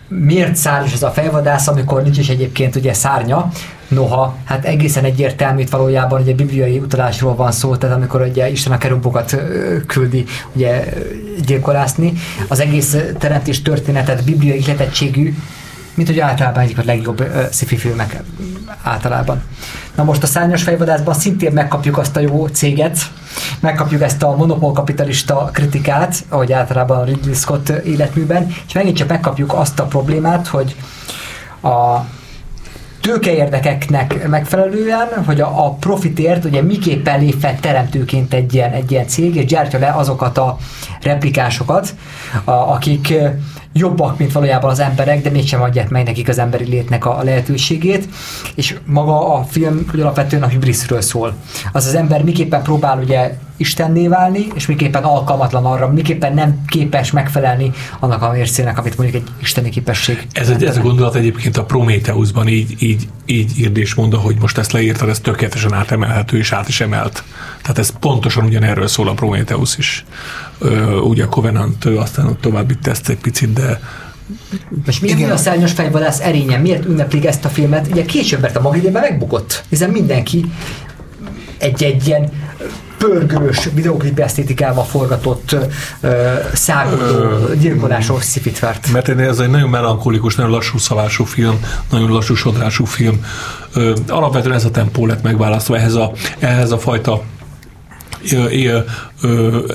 [0.09, 3.51] miért szárnyas ez a fejvadász, amikor nincs is egyébként ugye szárnya,
[3.89, 8.73] noha hát egészen egyértelmű itt valójában ugye bibliai utalásról van szó, tehát amikor ugye Isten
[8.73, 9.37] a kerubokat
[9.87, 10.85] küldi ugye
[11.45, 12.13] gyilkolászni,
[12.49, 15.35] az egész teremtés történetet bibliai ihletettségű
[15.95, 18.23] mint hogy általában egyik a legjobb uh, sci filmek
[18.83, 19.43] általában.
[19.95, 22.99] Na most a szárnyas fejvadászban szintén megkapjuk azt a jó céget,
[23.61, 29.09] megkapjuk ezt a monopól kapitalista kritikát, ahogy általában a Ridley Scott életműben, és megint csak
[29.09, 30.77] megkapjuk azt a problémát, hogy
[31.63, 32.05] a
[33.05, 39.07] tőkeérdekeknek megfelelően, hogy a, a profitért ugye miképpen lép fel teremtőként egy ilyen, egy ilyen
[39.07, 40.57] cég, és gyártja le azokat a
[41.03, 41.95] replikásokat,
[42.45, 43.15] a, akik
[43.73, 48.09] jobbak, mint valójában az emberek, de mégsem adják meg nekik az emberi létnek a lehetőségét,
[48.55, 51.35] és maga a film alapvetően a hibrisről szól.
[51.73, 57.11] Az az ember miképpen próbál ugye istenné válni, és miképpen alkalmatlan arra, miképpen nem képes
[57.11, 60.27] megfelelni annak a mércének, amit mondjuk egy isteni képesség.
[60.33, 64.37] Ez, egy, ez a gondolat egyébként a Prometheusban így, így, így írd és mondta, hogy
[64.41, 67.25] most ezt leírtad, ez tökéletesen átemelhető, és át is emelt.
[67.63, 70.05] Tehát ez pontosan ugyanerről szól a Prometheus is.
[70.59, 73.81] Ö, ugye a Covenant aztán ott tovább itt ezt egy picit, de
[74.87, 76.61] most mi, mi a szárnyas fejvadász erényen?
[76.61, 77.87] Miért ünneplik ezt a filmet?
[77.91, 80.45] Ugye később, mert a maga megbukott, hiszen mindenki
[81.59, 82.31] egy-egy ilyen
[83.07, 86.11] pörgős videoklip esztétikával forgatott uh,
[86.53, 88.93] szágodó, gyilkolásos szifit vert.
[88.93, 93.25] Mert ez egy nagyon melankolikus, nagyon lassú szalású film, nagyon lassú sodrású film.
[93.77, 97.23] Uh, alapvetően ez a tempó lett megválasztva ehhez a, ehhez a fajta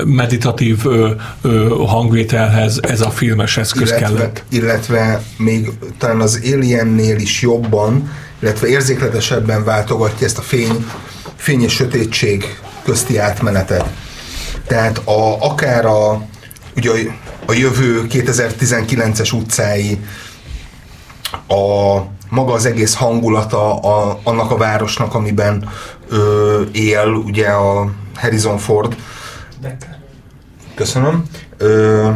[0.06, 0.84] meditatív
[1.88, 4.44] hangvételhez ez a filmes eszköz illetve, kellett.
[4.50, 10.86] Illetve még talán az Aliennél is jobban, illetve érzékletesebben váltogatja ezt a fény,
[11.36, 12.46] fény és sötétség
[12.90, 13.86] közti átmenetet.
[14.68, 16.22] Tehát a, akár a,
[16.76, 16.92] ugye
[17.46, 20.00] a, jövő 2019-es utcái,
[21.48, 21.98] a
[22.30, 25.70] maga az egész hangulata a, annak a városnak, amiben
[26.10, 28.96] ö, él, ugye a Harrison Ford.
[30.76, 31.24] Köszönöm.
[31.58, 32.10] Ö,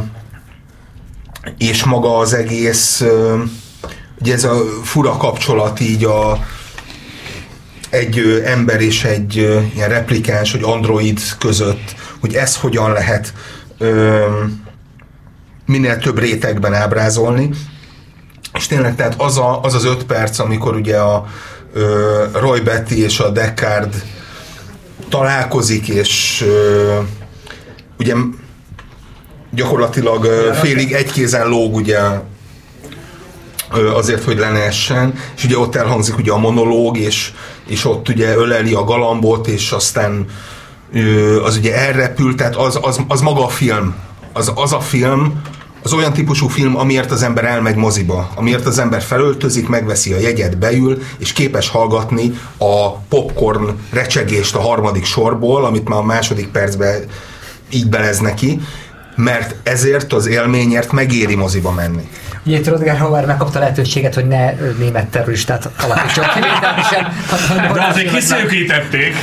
[1.58, 3.42] és maga az egész, ö,
[4.22, 6.40] ugye ez a fura kapcsolat így a
[7.94, 9.36] egy ember és egy
[9.76, 13.34] ilyen replikáns, vagy android között, hogy ez hogyan lehet
[13.78, 14.26] ö,
[15.66, 17.50] minél több rétegben ábrázolni.
[18.54, 21.26] És tényleg, tehát az a, az, az öt perc, amikor ugye a
[21.74, 24.04] ö, Roy Betty és a Deckard
[25.10, 27.00] találkozik, és ö,
[28.00, 28.14] ugye
[29.52, 32.00] gyakorlatilag ö, félig egy kézen lóg ugye
[33.74, 37.34] ö, azért, hogy lenessen, és ugye ott elhangzik ugye a monológ, és,
[37.68, 40.26] és ott ugye öleli a galambot, és aztán
[41.44, 43.96] az ugye elrepül, tehát az, az, az maga a film.
[44.34, 45.42] Az, az a film,
[45.84, 50.20] az olyan típusú film, amiért az ember elmegy moziba, amiért az ember felöltözik, megveszi a
[50.20, 56.48] jegyet, beül, és képes hallgatni a popcorn recsegést a harmadik sorból, amit már a második
[56.48, 57.04] percben
[57.70, 58.62] így belez neki,
[59.16, 62.10] mert ezért az élményért megéri moziba menni.
[62.46, 67.08] Ugye itt Rodger Hauer megkapta lehetőséget, hogy ne német terroristát alakítson kivételesen.
[67.74, 69.16] De azért kiszűkítették.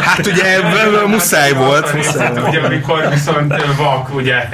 [0.00, 1.90] Hát ugye ebből muszáj volt.
[1.90, 2.48] Volt.
[2.48, 4.48] Ugye, amikor viszont vak, ugye,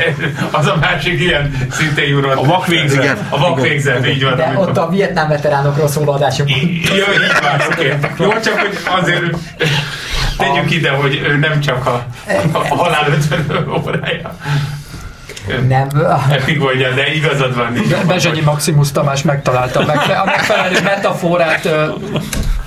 [0.51, 2.37] az a másik ilyen szintén jurott.
[2.37, 3.03] A vak végzet.
[3.03, 3.19] Igen.
[3.29, 4.37] A vak végzet, így van.
[4.37, 6.51] De ott a vietnám veteránokról szóló adásunk.
[6.51, 6.93] Jó, így
[7.41, 7.97] van, oké.
[8.19, 9.23] Jó, csak hogy azért
[10.37, 12.07] tegyük ide, hogy nem csak a,
[12.53, 14.37] a halál 50 órája.
[15.69, 15.89] Nem,
[16.31, 17.75] Epigolja, de igazad van.
[18.07, 21.87] Bezsenyi Maximus Tamás megtalálta a megfe- a megfelelő metaforát ö,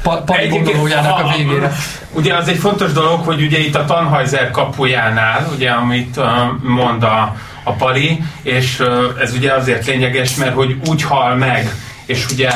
[0.04, 1.72] pa- parigondolójának a végére.
[2.12, 6.20] Ugye az egy fontos dolog, hogy ugye itt a Tannhäuser kapujánál, ugye amit
[6.62, 8.84] mond a, a Pali, és
[9.22, 11.70] ez ugye azért lényeges, mert hogy úgy hal meg,
[12.06, 12.50] és ugye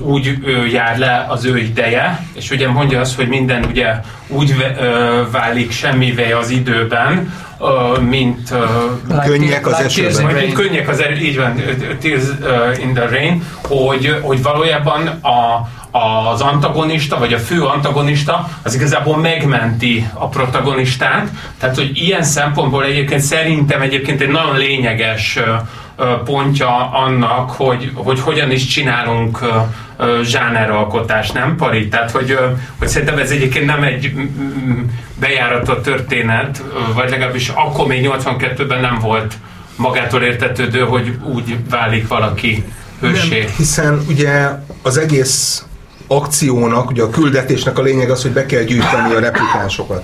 [0.00, 0.38] úgy
[0.72, 3.94] jár le az ő ideje, és ugye mondja azt, hogy minden ugye
[4.28, 4.54] úgy
[5.30, 7.32] válik semmivé az időben,
[8.00, 8.52] mint
[9.24, 10.34] Könnyek az esőben.
[10.34, 11.54] mint könnyek az erő, így van,
[12.00, 12.24] Tears
[12.80, 15.68] in the Rain, hogy, hogy valójában a,
[16.32, 21.28] az antagonista, vagy a fő antagonista, az igazából megmenti a protagonistát,
[21.58, 25.38] tehát hogy ilyen szempontból egyébként szerintem egyébként egy nagyon lényeges
[26.24, 29.38] pontja annak, hogy, hogy hogyan is csinálunk
[30.22, 31.88] zsáneralkotást, nem Pari?
[31.88, 32.38] Tehát, hogy,
[32.78, 34.12] hogy szerintem ez egyébként nem egy
[35.20, 36.62] bejáratott történet,
[36.94, 39.34] vagy legalábbis akkor még 82-ben nem volt
[39.76, 42.64] magától értetődő, hogy úgy válik valaki
[43.00, 43.38] hőssé.
[43.38, 44.48] Nem, hiszen ugye
[44.82, 45.65] az egész
[46.06, 50.02] akciónak, ugye a küldetésnek a lényeg az, hogy be kell gyűjteni a replikánsokat.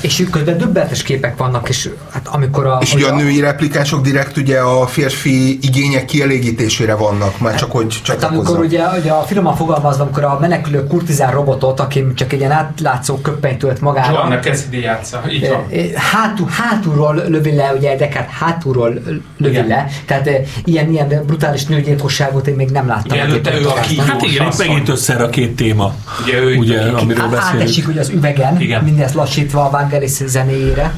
[0.00, 2.78] És közben döbbenetes képek vannak, és hát amikor a...
[2.80, 8.00] És ugye a női replikánsok direkt ugye a férfi igények kielégítésére vannak, már csak hogy
[8.06, 12.38] Hát amikor ugye, ugye a finoman fogalmazva, amikor a menekülő kurtizán robotot, aki csak egy
[12.38, 15.66] ilyen átlátszó köppenyt tölt magára, Joanna Cassidy játsza, így van.
[15.94, 19.00] Hátul, hátulról lövi le, ugye Deckard hátulról
[19.38, 19.66] lövi Igen.
[19.66, 23.18] le, tehát eh, ilyen, ilyen brutális nőgyilkosságot én még nem láttam.
[23.18, 26.80] A előtte ő a ki- Hát igen, megint összeáll a két téma, Ugye ő ugye,
[26.80, 27.60] a- amiről Á- beszélünk.
[27.62, 28.84] Átesik ugye az üvegen, Igen.
[28.84, 30.94] mindezt lassítva a Vangelis zenéjére.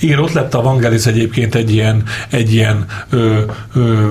[0.00, 3.40] Igen, ott lett a Vangelis egyébként egy ilyen, egy ilyen ö,
[3.74, 4.10] ö,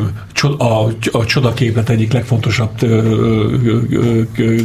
[0.58, 4.56] a, a csodaképlet egyik legfontosabb ö, ö, ö, ö,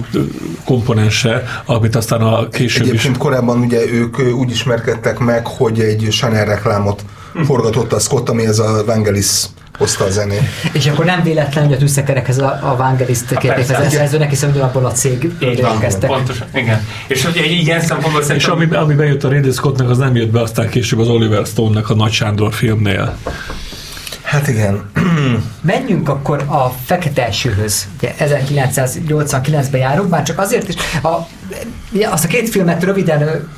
[0.65, 6.07] komponense, amit aztán a később is Egyébként korábban ugye ők úgy ismerkedtek meg, hogy egy
[6.11, 7.05] Chanel reklámot
[7.45, 9.43] forgatott a Scott, ami ez a Vangelis
[9.81, 10.41] hozta a zenét.
[10.73, 14.51] És akkor nem véletlen, hogy a tűzszekerekhez a, a Vangeliszt kérték persze, az szerzőnek, hiszen
[14.51, 16.11] ugyanabból a cég érkeztek.
[16.11, 16.87] pontosan, igen.
[17.07, 20.41] És ugye ilyen szempontból És ami, ami bejött a Ridley Scottnak, az nem jött be
[20.41, 23.17] aztán később az Oliver Stone-nak a Nagy Sándor filmnél.
[24.31, 24.91] Hát igen.
[25.63, 27.89] Menjünk akkor a Fekete Esőhöz.
[27.99, 30.75] Ugye 1989-ben járunk, már csak azért is.
[31.03, 31.09] A,
[32.11, 33.49] azt a két filmet röviden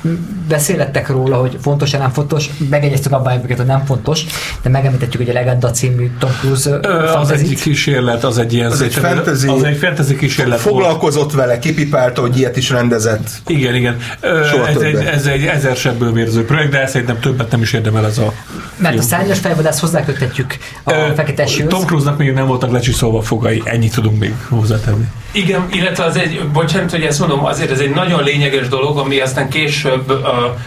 [0.47, 2.49] beszélettek róla, hogy fontos-e, nem fontos.
[2.69, 4.21] Megegyeztük abban, hogy nem fontos,
[4.61, 8.71] de megemlítettük, hogy a Legenda című Tom Cruise ö, Az egy kísérlet, az egy ilyen...
[8.71, 10.75] Az egy fantasy- Az egy fantasy kísérlet volt.
[10.75, 13.29] Foglalkozott vele, kipipálta, hogy ilyet is rendezett.
[13.47, 13.97] Igen, igen.
[14.19, 17.73] Ö, Soha ez, egy, ez egy ezer sebből vérző projekt, de szerintem többet nem is
[17.73, 18.33] érdemel ez a
[18.77, 19.09] Mert a film.
[19.09, 21.71] szárnyas fejvadász hozzáköthetjük a Fekete Esőhöz.
[21.71, 25.05] Tom Cruise-nak még nem voltak lecsiszolva a fogai, ennyit tudunk még hozzátenni.
[25.31, 29.19] Igen, illetve az egy, bocsánat, hogy ezt mondom, azért ez egy nagyon lényeges dolog, ami
[29.19, 30.19] aztán később uh,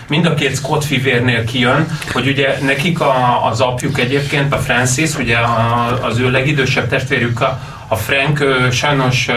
[0.09, 5.17] mind a két Scott fivérnél kijön, hogy ugye nekik a, az apjuk egyébként, a Francis,
[5.17, 9.33] ugye a, az ő legidősebb testvérük, a, a Frank ő, sajnos ö,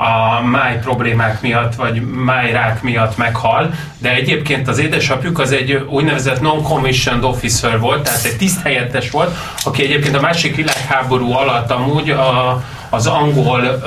[0.00, 6.40] a máj problémák miatt, vagy májrák miatt meghal, de egyébként az édesapjuk az egy úgynevezett
[6.40, 12.62] non-commissioned officer volt, tehát egy tiszthelyettes volt, aki egyébként a másik világháború alatt amúgy a,
[12.90, 13.82] az angol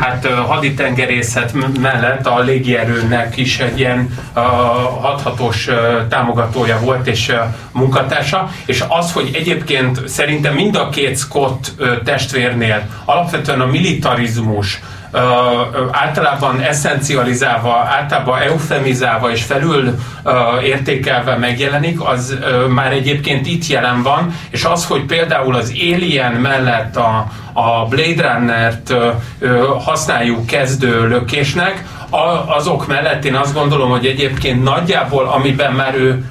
[0.00, 4.18] hát haditengerészet mellett a légierőnek is egy ilyen
[5.00, 5.68] hathatós
[6.08, 7.32] támogatója volt és
[7.72, 11.72] munkatársa, és az, hogy egyébként szerintem mind a két Scott
[12.04, 14.80] testvérnél alapvetően a militarizmus
[15.10, 15.20] ö,
[15.90, 24.02] általában eszencializálva, általában eufemizálva és felül ö, értékelve megjelenik, az ö, már egyébként itt jelen
[24.02, 28.94] van, és az, hogy például az Alien mellett a, a Blade Runner-t
[29.84, 36.24] használjuk kezdő lökésnek, a, azok mellett én azt gondolom, hogy egyébként nagyjából, amiben már ő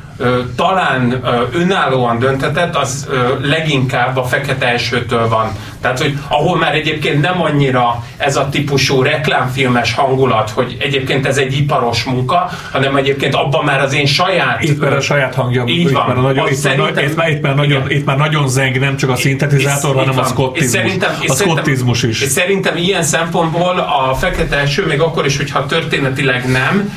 [0.55, 3.07] talán önállóan döntetett, az
[3.41, 5.51] leginkább a fekete esőtől van.
[5.81, 11.37] Tehát, hogy ahol már egyébként nem annyira ez a típusú reklámfilmes hangulat, hogy egyébként ez
[11.37, 14.63] egy iparos munka, hanem egyébként abban már az én saját...
[14.63, 16.07] Itt már a saját hangja, Így itt van.
[16.07, 17.97] már, a nagyon, itt, már, szerintem- itt, már, itt, már nagyon, Igen.
[17.97, 20.29] itt már nagyon zeng, nem csak a szintetizátor, hanem így a van.
[20.29, 20.73] scottizmus.
[20.73, 22.21] És szerintem, és a scottizmus is.
[22.21, 23.77] És szerintem ilyen szempontból
[24.09, 26.93] a fekete eső, még akkor is, hogyha történetileg nem,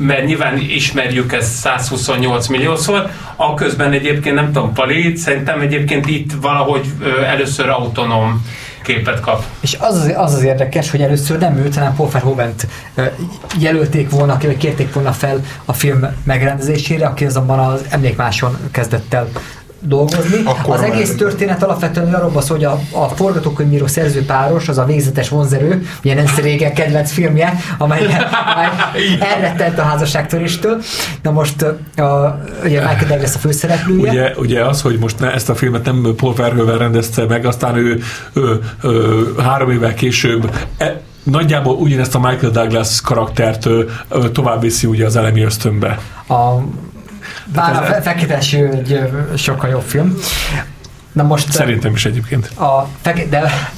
[0.00, 6.86] mert nyilván ismerjük ezt 128 milliószor, aközben egyébként nem tudom, Pali, szerintem egyébként itt valahogy
[7.26, 8.44] először autonóm
[8.82, 9.44] képet kap.
[9.60, 12.66] És az az, az az érdekes, hogy először nem őt, hanem Paul Verhoevent
[13.58, 19.28] jelölték volna vagy kérték volna fel a film megrendezésére, aki azonban az emlékmáson kezdett el
[19.86, 20.40] dolgozni.
[20.44, 25.28] Akkor az egész történet alapvetően arról szól, hogy a, a forgatókönyvíró szerzőpáros, az a végzetes
[25.28, 28.04] vonzerő, ugye Nancy Reagan kedvenc filmje, amely,
[28.54, 28.68] amely
[29.20, 30.82] elrettent a házasságtöréstől.
[31.22, 31.62] Na most
[31.96, 34.10] a, ugye Michael Douglas a főszereplője.
[34.10, 37.76] Ugye, ugye az, hogy most ne, ezt a filmet nem Paul Verhoeven rendezte meg, aztán
[37.76, 44.30] ő, ő, ő három évvel később e, nagyjából ugyanezt a Michael Douglas karaktert ö, ö,
[44.30, 45.98] tovább viszi ugye az elemi ösztönbe.
[46.28, 46.56] A,
[47.54, 49.00] bár a ez- fe- Fekete Eső egy
[49.36, 50.18] sokkal jobb film.
[51.12, 52.46] Na most Szerintem is egyébként.
[52.46, 53.70] a fekete, de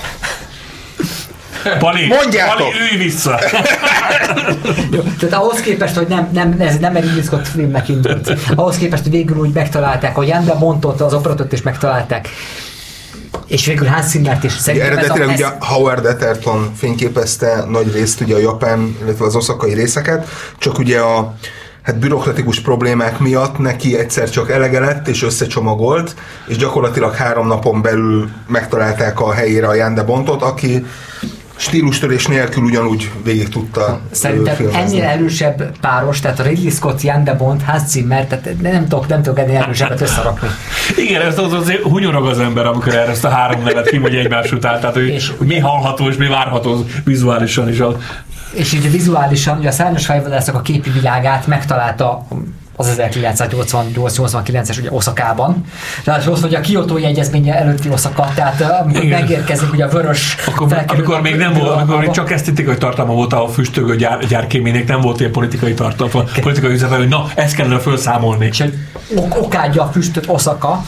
[1.78, 2.56] Pali, Mondjátok!
[2.56, 3.38] Pali, ülj vissza!
[4.92, 8.32] Jó, tehát ahhoz képest, hogy nem, nem, ez nem egy Ridley Scott filmnek indult.
[8.54, 12.28] Ahhoz képest, hogy végül úgy megtalálták, hogy Jan de Montot, az operatort is megtalálták,
[13.46, 14.52] és végül Hans Zimmert is.
[14.52, 18.96] Ugye Szerintem ez eredetileg a, ugye ez, Howard Etterton fényképezte nagy részt ugye a japán,
[19.02, 20.28] illetve az oszakai részeket,
[20.58, 21.34] csak ugye a
[21.88, 26.14] hát bürokratikus problémák miatt neki egyszer csak elege lett és összecsomagolt,
[26.46, 30.84] és gyakorlatilag három napon belül megtalálták a helyére a Jan de Bontot, aki
[31.56, 34.80] stílustörés nélkül ugyanúgy végig tudta Szerintem filmezni.
[34.80, 39.08] ennél erősebb páros, tehát a Ridley Scott, Jan de Bond, Hans Zimmer, tehát nem tudok,
[39.08, 40.48] nem tudok ennél erősebbet összerakni.
[40.96, 44.52] Igen, ez az, azért hunyorog az ember, amikor erre ezt a három nevet kimondja egymás
[44.52, 47.80] után, tehát hogy, És- hogy mi hallható és mi várható vizuálisan is.
[47.80, 47.94] Az,
[48.52, 52.26] És ugye vizuálisan, ugye a szárnyas fejvadászok a képi világát megtalálta
[52.78, 55.64] az 1988-89-es ugye Oszakában.
[56.04, 59.20] Tehát az, hogy a Kyoto egyezménye előtti Oszaka, tehát uh, amikor Igen.
[59.20, 63.32] megérkezik ugye a vörös akkor, amikor még nem volt, amikor még csak esztetikai tartalma volt
[63.32, 67.78] a füstögő gyár, gyárkémének, nem volt ilyen politikai tartalma, politikai üzlet, hogy na, ezt kellene
[67.78, 68.46] felszámolni.
[68.46, 68.74] és hogy
[69.16, 70.82] ok- okádja a füstöt Oszaka,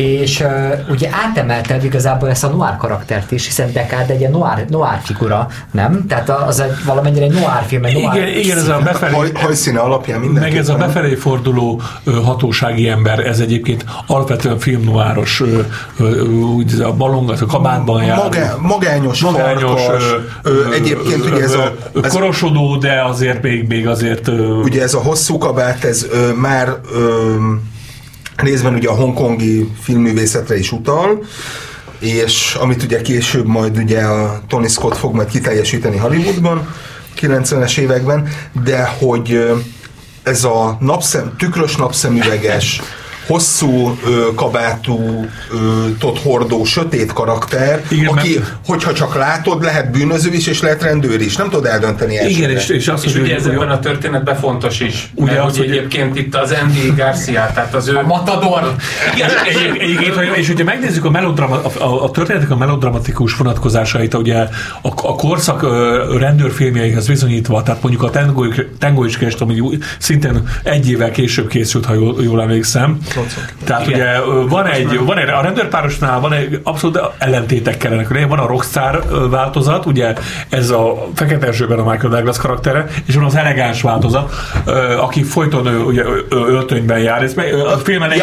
[0.00, 4.98] és uh, ugye átemelte igazából ezt a noir karaktert is, hiszen Deckard egy noir, noir
[5.02, 6.06] figura, nem?
[6.08, 9.30] Tehát az egy valamennyire egy noir film, egy noir Igen, igen, ez a befelé, Haj,
[9.34, 10.42] hajszíne alapján minden.
[10.42, 15.60] Meg ez a befelé forduló ö, hatósági ember, ez egyébként alapvetően filmnoáros, ö,
[15.98, 18.16] ö, ö, úgy a balong, az a kabátban jár.
[18.16, 20.04] Magá, magányos, magányos, farkas,
[20.42, 24.60] ö, ö, egyébként ugye ez a, ö, ez, korosodó, de azért még, még azért ö,
[24.60, 27.34] ugye ez a hosszú kabát, ez ö, már ö,
[28.42, 31.24] részben ugye a hongkongi filmművészetre is utal,
[31.98, 36.74] és amit ugye később majd ugye a Tony Scott fog majd kiteljesíteni Hollywoodban,
[37.20, 38.28] 90-es években,
[38.64, 39.50] de hogy
[40.22, 42.80] ez a napszem, tükrös napszemüveges,
[43.30, 45.56] hosszú ö, kabátú, ö,
[45.98, 50.82] tot hordó, sötét karakter, Igen, aki, mert- hogyha csak látod, lehet bűnöző is, és lehet
[50.82, 51.36] rendőr is.
[51.36, 52.36] Nem tudod eldönteni elsőre.
[52.38, 55.10] igen, és, és azt És ugye hogy- ezekben a történetben fontos is.
[55.14, 57.96] Ugye Ugye az, hogy- hogy egyébként itt az Andy Garcia, tehát az ő...
[57.96, 58.74] A Matador!
[59.14, 63.36] Igen, Egy- Egyébként, hogy- és hogyha megnézzük a, melodrama, a, a, a történetek a melodramatikus
[63.36, 64.48] vonatkozásait, ugye a,
[64.82, 68.44] a korszak ö, rendőrfilmjeihez bizonyítva, tehát mondjuk a Tango,
[68.78, 72.98] Tango is Cash, ami szintén egy évvel később készült, ha jól, jól emlékszem.
[73.64, 73.98] Tehát Igen.
[74.00, 78.10] ugye van egy, van egy, a rendőrpárosnál van egy abszolút ellentétek kellenek.
[78.10, 80.12] Ugye Van a rockstar változat, ugye
[80.48, 84.34] ez a fekete esőben a Michael Douglas karaktere, és van az elegáns változat,
[85.00, 87.22] aki folyton ugye, öltönyben jár.
[87.22, 87.34] Ez
[87.74, 88.22] a film elején,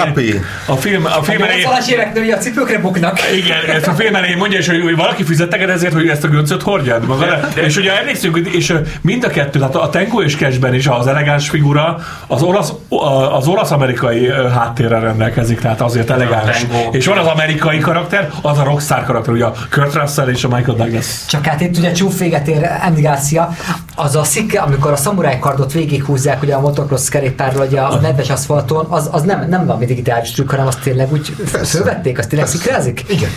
[0.65, 3.19] a film, a film A elején, 80-as éveknél ugye a cipőkre buknak.
[3.36, 6.23] igen, ezt a film elején mondja, és hogy, hogy valaki fizet neked ezért, hogy ezt
[6.23, 7.25] a göncöt hordjad maga.
[7.55, 11.49] És ugye emlékszünk, és mind a kettő, tehát a Tango és Cashben is az elegáns
[11.49, 16.65] figura az olasz, a- az olasz-amerikai ö, háttérrel rendelkezik, tehát azért elegáns.
[16.91, 20.47] És van az amerikai karakter, az a rockstar karakter, ugye a Kurt Russell és a
[20.47, 21.25] Michael Douglas.
[21.27, 23.55] Csak hát itt ugye csúf véget ér Garcia,
[23.95, 28.29] az a szikke, amikor a szamuráj kardot végighúzzák ugye a motocross kerékpárról, ugye a nedves
[28.29, 32.47] aszfalton, az, az nem, nem valami digitális trükk, hanem az tényleg úgy fölvették, az tényleg
[32.47, 33.03] szikrázik?
[33.07, 33.29] Igen.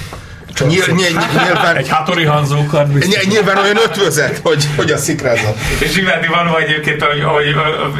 [0.66, 3.14] Nyilv, nyilv, nyilván, Egy Hattori Hanzo kard biztos.
[3.14, 5.56] ny- nyilván olyan ötvözet, hogy, hogy a szikrázat.
[5.78, 7.54] És imádni van egyébként, hogy, hogy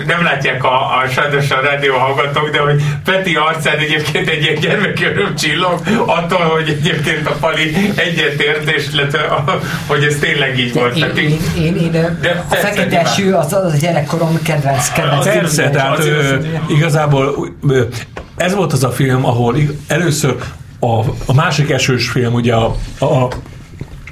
[0.07, 4.61] nem látják a, a sajnos a rádió hallgatók, de hogy Peti arcán egyébként egy ilyen
[4.61, 9.19] gyermeki öröm csillog, attól, hogy egyébként a Pali egyetért, és illetve,
[9.87, 10.97] hogy ez tényleg így volt.
[10.97, 13.05] Én, én, én, én, De a fekete nyilván.
[13.05, 15.99] eső az, az a gyerekkorom kedvenc, kedvenc Persze, tehát
[16.69, 17.49] igazából
[18.37, 20.37] ez volt az a film, ahol először
[20.81, 23.29] a, a másik esős film, ugye a, a,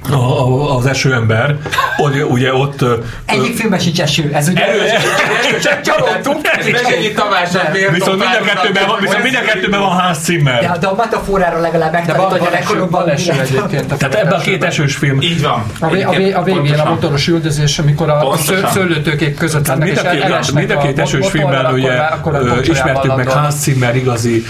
[0.09, 1.57] a, a, az esőember,
[1.97, 2.85] ugye, ugye ott
[3.25, 4.81] Egyik filmben sincs eső, ez ugye Elő-
[5.63, 6.47] csak csalódtunk.
[6.57, 10.17] Ez Megennyi Tamásnak miért viszont mind a kettőben van, viszont mind a kettőben van Hans
[10.17, 10.61] Zimmer.
[10.61, 13.97] Ja, de a metaforára legalább De megtanít, hogy a van, eső, egyébként.
[13.97, 15.63] Tehát ebben a két esős film Így van.
[15.79, 18.35] A, vé- a, vé- a végén a motoros üldözés, amikor a,
[18.73, 21.91] szőlőtőkék között lennek, mind a és két, mind a két esős filmben ugye
[22.61, 23.27] ismertük meg.
[23.27, 24.45] Hans Zimmer igazi,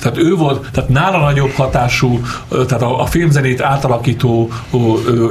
[0.00, 4.50] tehát, ő volt, tehát nála nagyobb hatású, tehát a, a filmzenét átalakító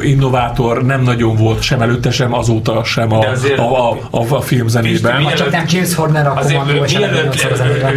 [0.01, 4.41] innovátor nem nagyon volt sem előtte, sem azóta sem a, azért- a, a, a, a
[4.41, 5.15] filmzenében.
[5.15, 7.47] Pisti, Ha csak nem James Horner, akkor Azért és mielőtt.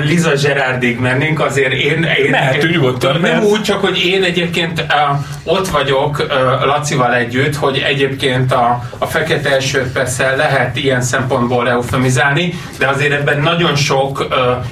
[0.04, 2.02] Liza Gerardig mennénk, azért én...
[2.24, 6.66] én Mehetünk én, nyugodtan, Nem mert- úgy, csak hogy én egyébként uh, ott vagyok uh,
[6.66, 13.12] Lacival együtt, hogy egyébként a, a fekete esőt persze lehet ilyen szempontból eufemizálni, de azért
[13.12, 14.26] ebben nagyon sok uh,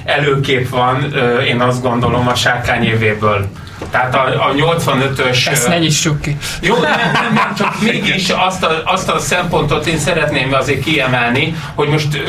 [0.05, 3.45] előkép van, uh, én azt gondolom, a sárkány évéből.
[3.91, 5.47] Tehát a, a 85-ös...
[5.47, 6.37] Ezt ne nyissuk ki.
[6.61, 11.55] jó, nem, nem, nem, csak mégis azt a, azt a szempontot én szeretném azért kiemelni,
[11.75, 12.21] hogy most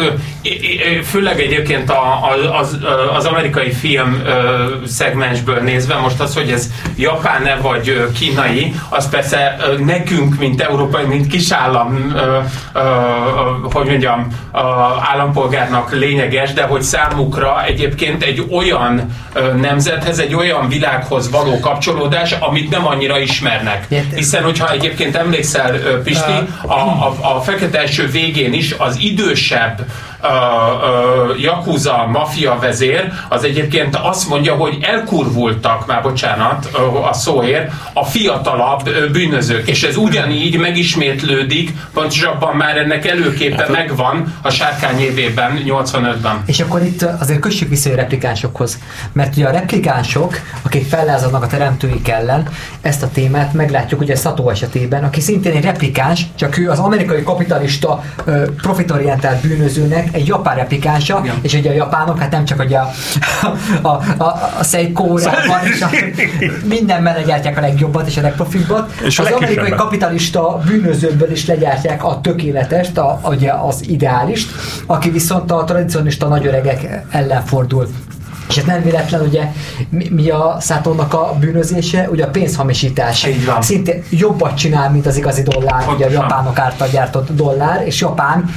[1.04, 2.28] főleg egyébként a,
[2.60, 2.78] az,
[3.16, 4.22] az amerikai film
[4.86, 11.26] szegmensből nézve, most az, hogy ez japán-e vagy kínai, az persze nekünk, mint európai, mint
[11.26, 12.14] kisállam,
[13.72, 14.26] hogy mondjam,
[15.12, 19.14] állampolgárnak lényeges, de hogy számukra egyébként egy olyan
[19.60, 23.86] nemzethez, egy olyan világhoz való kapcsolódás, amit nem annyira ismernek.
[24.14, 26.32] Hiszen, hogyha egyébként emlékszel, Pisti,
[26.66, 29.86] a, a, a Fekete Eső végén is az idősebb
[30.24, 36.68] uh, Yakuza mafia vezér, az egyébként azt mondja, hogy elkurvultak, már bocsánat
[37.10, 39.68] a szóért, a fiatalabb bűnözők.
[39.68, 46.42] És ez ugyanígy megismétlődik, pontosabban már ennek előképe hát, megvan a sárkány évében, 85-ben.
[46.46, 48.78] És akkor itt azért kössük vissza a replikánsokhoz.
[49.12, 52.48] Mert ugye a replikánsok, akik fellázadnak a teremtőik ellen,
[52.80, 57.22] ezt a témát meglátjuk ugye Sato esetében, aki szintén egy replikáns, csak ő az amerikai
[57.22, 58.04] kapitalista
[58.56, 61.36] profitorientált bűnözőnek egy japán replikánsa, Igen.
[61.42, 62.90] és ugye a japánok, hát nem csak ugye a,
[63.82, 64.24] a, a,
[64.58, 65.24] a Seiko és
[65.80, 65.90] a,
[66.64, 68.92] mindenben legyártják a legjobbat és a legprofibbat.
[69.04, 74.50] És az amerikai kapitalista bűnözőből is legyártják a tökéletest, a, ugye az ideálist,
[74.86, 77.88] aki viszont a tradicionista nagyöregek ellen fordul.
[78.48, 79.52] És ez nem véletlen, ugye
[79.88, 82.08] mi, mi a Szátonnak a bűnözése?
[82.10, 83.26] Ugye a pénzhamisítás.
[83.26, 83.62] Így van.
[83.62, 85.94] Szinte jobbat csinál, mint az igazi dollár, Pontosan.
[85.94, 88.50] ugye a japánok által gyártott dollár, és Japán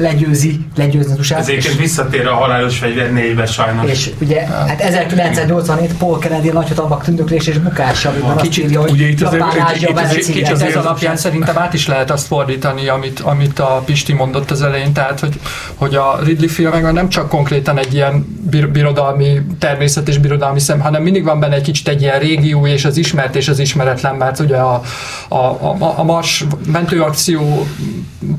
[0.00, 3.90] legyőzi, legyőzni az usa Ez egyébként visszatér a halálos fegyver négybe sajnos.
[3.90, 9.08] És ugye, hát 1987 Paul Kennedy nagyhatalmak tündöklés és bukása, amiben azt írja, hogy ugye
[9.08, 13.82] itt Japán, Ázsia, Kicsit ez alapján szerintem át is lehet azt fordítani, amit, amit a
[13.84, 15.40] Pisti mondott az elején, tehát hogy,
[15.74, 18.38] hogy a Ridley filmekben nem csak konkrétan egy ilyen
[18.72, 22.84] birodalmi természet és birodalmi szem, hanem mindig van benne egy kicsit egy ilyen régió és
[22.84, 24.82] az ismert és az ismeretlen, mert ugye a,
[25.28, 27.66] a, a, a Mars mentőakció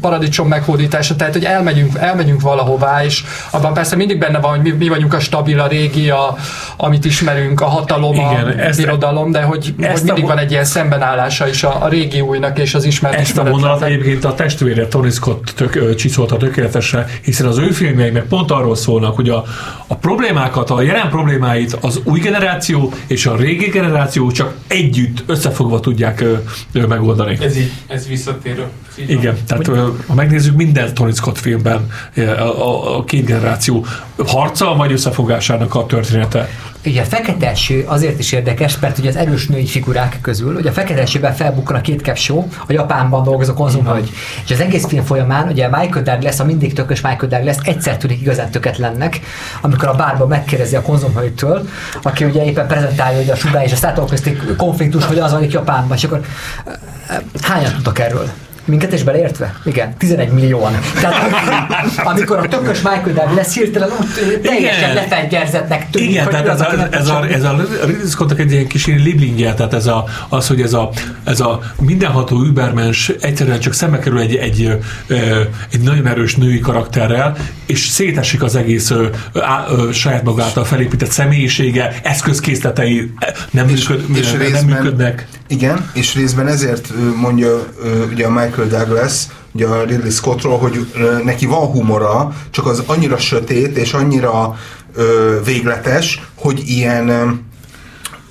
[0.01, 4.71] paradicsom meghódítása, tehát hogy elmegyünk, elmegyünk valahová, és abban persze mindig benne van, hogy mi,
[4.71, 6.35] mi vagyunk a stabil, a régi, a,
[6.77, 10.65] amit ismerünk, a hatalom, Igen, a birodalom, de hogy, hogy mindig a, van egy ilyen
[10.65, 14.87] szembenállása is a, a régi újnak és az ismert Ezt a vonalat egyébként a testvére
[14.87, 19.43] Tony Scott tök, csiszolta tökéletesen, hiszen az ő filmjei meg pont arról szólnak, hogy a,
[19.87, 25.79] a problémákat, a jelen problémáit az új generáció és a régi generáció csak együtt összefogva
[25.79, 26.33] tudják ö,
[26.73, 27.37] ö, megoldani.
[27.41, 28.65] Ez így, ez visszatérő.
[28.95, 29.67] Igen, tehát.
[30.07, 33.85] Ha megnézzük minden Tony Scott filmben a, a, két generáció
[34.27, 36.49] harca vagy összefogásának a története.
[36.85, 40.69] Ugye a fekete eső azért is érdekes, mert ugye az erős női figurák közül, ugye
[40.69, 44.11] a fekete esőben felbukkan a két show, a Japánban dolgozó konzumhölgy.
[44.45, 48.21] És az egész film folyamán ugye Michael Douglas, a mindig tökös Michael Douglas egyszer tűnik
[48.21, 49.19] igazán töketlennek,
[49.61, 51.69] amikor a bárban megkérdezi a konzumhölgytől,
[52.01, 55.43] aki ugye éppen prezentálja hogy a Subá és a Szátor közti konfliktus, hogy az van
[55.43, 56.21] itt Japánban, és akkor
[57.41, 58.29] hányan tudtak erről?
[58.65, 59.55] Minket is beleértve?
[59.63, 60.73] Igen, 11 millióan.
[61.01, 61.31] Tehát
[62.03, 66.09] amikor a tökös Michael lesz hirtelen úgy teljesen lefegyverzetnek tűnik.
[66.09, 67.55] Igen, tehát ez a, ez a, ez a
[67.85, 70.89] Ridley Scottnak egy ilyen kis liblingje, tehát ez a, az, hogy ez a,
[71.23, 74.77] ez a mindenható übermens egyszerűen csak szembe kerül egy, egy,
[75.71, 77.35] egy nagyon erős női karakterrel,
[77.65, 83.11] és szétesik az egész ö, á, ö, saját magától felépített személyisége, eszközkészletei
[83.51, 85.27] nem, és, működ, és nem részben, működnek.
[85.47, 87.73] Igen, és részben ezért mondja
[88.11, 90.91] ugye a Michael Michael Douglas, ugye a Ridley Scottról, hogy
[91.23, 94.55] neki van humora, csak az annyira sötét és annyira
[94.95, 97.39] ö, végletes, hogy ilyen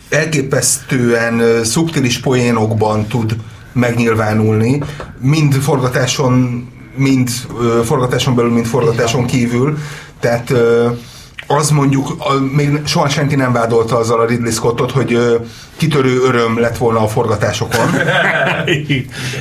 [0.09, 3.37] elképesztően szubtilis poénokban tud
[3.73, 4.83] megnyilvánulni,
[5.21, 6.65] mind forgatáson,
[6.97, 9.79] mind ö, forgatáson belül, mind forgatáson kívül.
[10.21, 10.89] Tehát ö,
[11.47, 12.17] az mondjuk,
[12.53, 15.19] még soha senki nem vádolta azzal a Ridley Scottot, hogy
[15.77, 17.87] kitörő öröm lett volna a forgatásokon.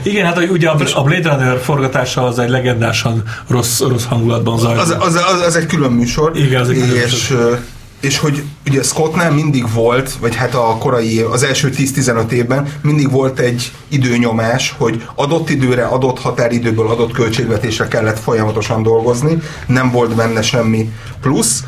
[0.04, 4.82] Igen, hát ugye a Blade Runner forgatása az egy legendásan rossz, rossz hangulatban zajlott.
[4.82, 6.38] Az, az, az, az egy külön műsor.
[6.38, 7.60] Igen, az egy külön és, műsor.
[8.00, 13.12] És hogy ugye Scottnál mindig volt, vagy hát a korai, az első 10-15 évben mindig
[13.12, 19.38] volt egy időnyomás, hogy adott időre, adott határidőből, adott költségvetésre kellett folyamatosan dolgozni,
[19.68, 20.92] nem volt benne semmi
[21.22, 21.64] plusz,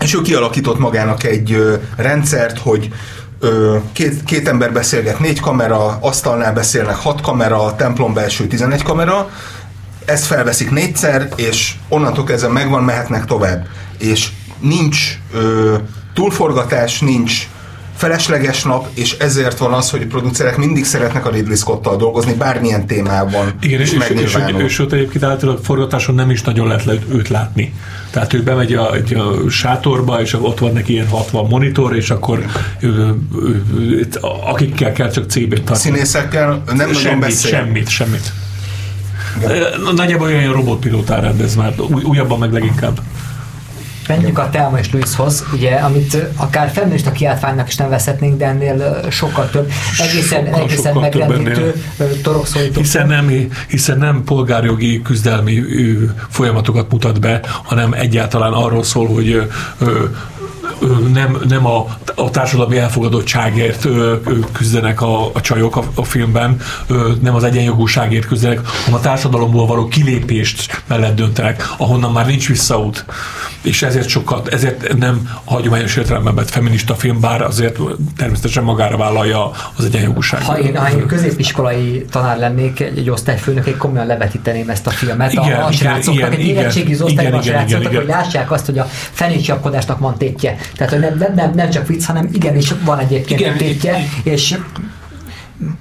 [0.00, 2.88] és ő kialakított magának egy ö, rendszert, hogy
[3.40, 9.30] ö, két, két ember beszélget, négy kamera, asztalnál beszélnek hat kamera, templom belső 11 kamera,
[10.04, 13.66] ezt felveszik négyszer, és onnantól kezdve megvan, mehetnek tovább.
[13.98, 14.28] És
[14.60, 15.76] nincs ö,
[16.14, 17.48] túlforgatás, nincs
[18.02, 22.34] felesleges nap, és ezért van az, hogy a producerek mindig szeretnek a Ridley Scott-tal dolgozni,
[22.34, 23.52] bármilyen témában.
[23.60, 27.74] Igen, és, és, és, és őt egyébként általában forgatáson nem is nagyon lehet őt látni.
[28.10, 32.10] Tehát ő bemegy a, egy a sátorba, és ott van neki ilyen 60 monitor, és
[32.10, 32.44] akkor
[32.80, 32.88] ő,
[33.42, 34.08] ő, ő,
[34.44, 35.78] akikkel kell csak CB-t tartani.
[35.78, 37.50] Színészekkel nem semmit, nagyon beszél.
[37.50, 38.32] Semmit, semmit.
[39.38, 39.94] Igen.
[39.94, 43.00] Nagyjából olyan robotpilótár rendez már, új, újabban meg leginkább.
[44.08, 49.50] Menjünk a Telma és Luishoz, ugye, amit akár feminista kiáltványnak is nevezhetnénk, de ennél sokkal
[49.50, 49.70] több.
[49.98, 51.82] Egészen, sokkal, egészen megrendítő
[52.22, 52.80] torokszólító.
[52.80, 55.62] Hiszen nem, hiszen nem polgárjogi küzdelmi
[56.28, 59.50] folyamatokat mutat be, hanem egyáltalán arról szól, hogy
[61.12, 63.88] nem, nem a, a társadalmi elfogadottságért
[64.52, 66.60] küzdenek a, a csajok a, a filmben,
[67.20, 73.04] nem az egyenjogúságért küzdenek, hanem a társadalomból való kilépést mellett döntenek, ahonnan már nincs visszaút.
[73.62, 77.78] És ezért sokat, ezért nem a hagyományos értelemben vett feminista film, bár azért
[78.16, 80.46] természetesen magára vállalja az egyenjogúságot.
[80.46, 85.32] Ha én, ha én középiskolai tanár lennék, egy, osztályfőnök, egy komolyan levetíteném ezt a filmet
[85.32, 88.86] Igen, a, a srácoknak, igen, egy érettségi osztályban a srácoknak, hogy lássák azt, hogy a
[89.12, 90.56] fenékcsapkodásnak van tétje.
[90.76, 94.58] Tehát, hogy nem, nem, nem, csak vicc, hanem igenis van egyébként Igen, tétje, és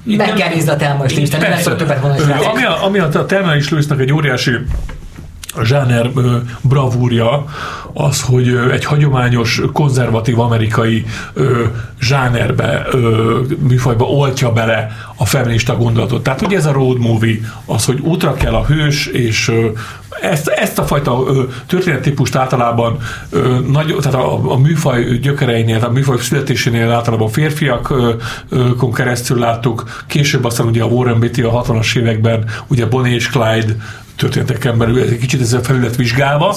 [0.03, 2.31] meg kell nézni a Telma és Lewis, nem lesz többet mondani.
[2.31, 4.51] Ami a, ami a Thelma és Lewisnak egy óriási
[5.63, 6.11] zsáner
[6.61, 7.45] bravúrja
[7.93, 11.05] az, hogy egy hagyományos, konzervatív amerikai
[12.01, 12.87] zsánerbe,
[13.67, 16.23] műfajba oltja bele a feminista gondolatot.
[16.23, 19.51] Tehát ugye ez a road movie, az, hogy útra kell a hős, és
[20.21, 21.23] ezt, ezt a fajta
[21.65, 22.97] történettípust általában
[23.67, 30.67] nagy, tehát a, a műfaj gyökereinél, a műfaj születésénél általában férfiakon keresztül láttuk, később aztán
[30.67, 33.75] ugye a Warren Beatty a 60-as években, ugye Bonnie és Clyde
[34.22, 36.55] történeteken belül egy kicsit ez a felület vizsgálva.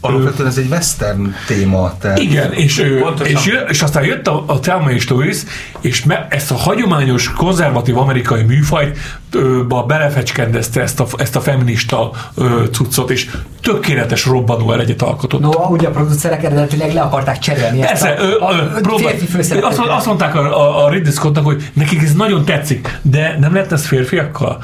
[0.00, 1.94] Alapvetően ez egy western téma.
[2.00, 3.34] Tehát Igen, és, Pontosan.
[3.36, 5.42] és, és aztán jött a, a Thelma és Louise,
[5.80, 8.98] és me, ezt a hagyományos, konzervatív amerikai műfajt
[9.32, 13.30] ö, ba belefecskendezte ezt a, ezt a feminista ö, cuccot, és
[13.62, 15.40] tökéletes robbanó elegyet alkotott.
[15.40, 18.80] No, ugye a producerek eredetileg le akarták cserélni Persze, ezt ö, a, a, ö, a
[18.80, 22.98] próbál- férfi azt, azt mondták a, a, a Ridley Scottnak, hogy nekik ez nagyon tetszik,
[23.02, 24.58] de nem lehet ez férfiakkal?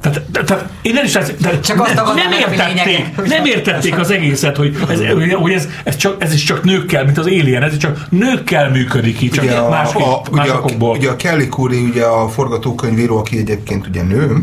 [0.00, 4.10] Tehát, tehát én nem is de, Csak azt nem, akarnám nem értették, nem értették az
[4.10, 4.98] egészet, hogy ez,
[5.34, 9.20] hogy ez, ez, csak, ez is csak nőkkel, mint az Alien, ez csak nőkkel működik
[9.20, 9.98] így, csak ugye, a, más, a,
[10.30, 10.96] más ugye, a, okokból.
[10.96, 14.36] ugye a Kelly Curry, ugye a forgatókönyvíró, aki egyébként ugye nő,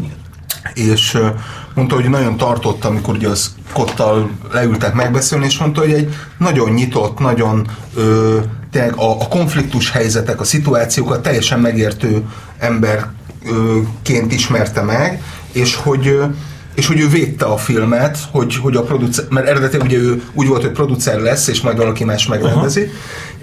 [0.74, 1.18] és
[1.74, 6.70] mondta, hogy nagyon tartott, amikor ugye az Scottal leültek megbeszélni, és mondta, hogy egy nagyon
[6.70, 8.38] nyitott, nagyon ö,
[8.72, 12.24] tényleg a, a konfliktus helyzetek, a szituációkat teljesen megértő
[12.60, 15.22] emberként ismerte meg,
[15.52, 16.20] és hogy
[16.78, 20.48] és hogy ő védte a filmet, hogy, hogy a producer, mert eredetileg ugye ő úgy
[20.48, 22.92] volt, hogy producer lesz, és majd valaki más megrendezi,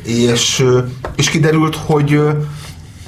[0.05, 0.79] és, ö,
[1.17, 2.21] és kiderült, hogy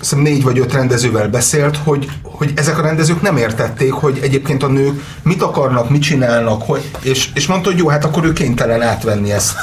[0.08, 4.62] hiszem négy vagy öt rendezővel beszélt, hogy, hogy ezek a rendezők nem értették, hogy egyébként
[4.62, 8.32] a nők mit akarnak, mit csinálnak, hogy, és, és mondta, hogy jó, hát akkor ő
[8.32, 9.54] kénytelen átvenni ezt,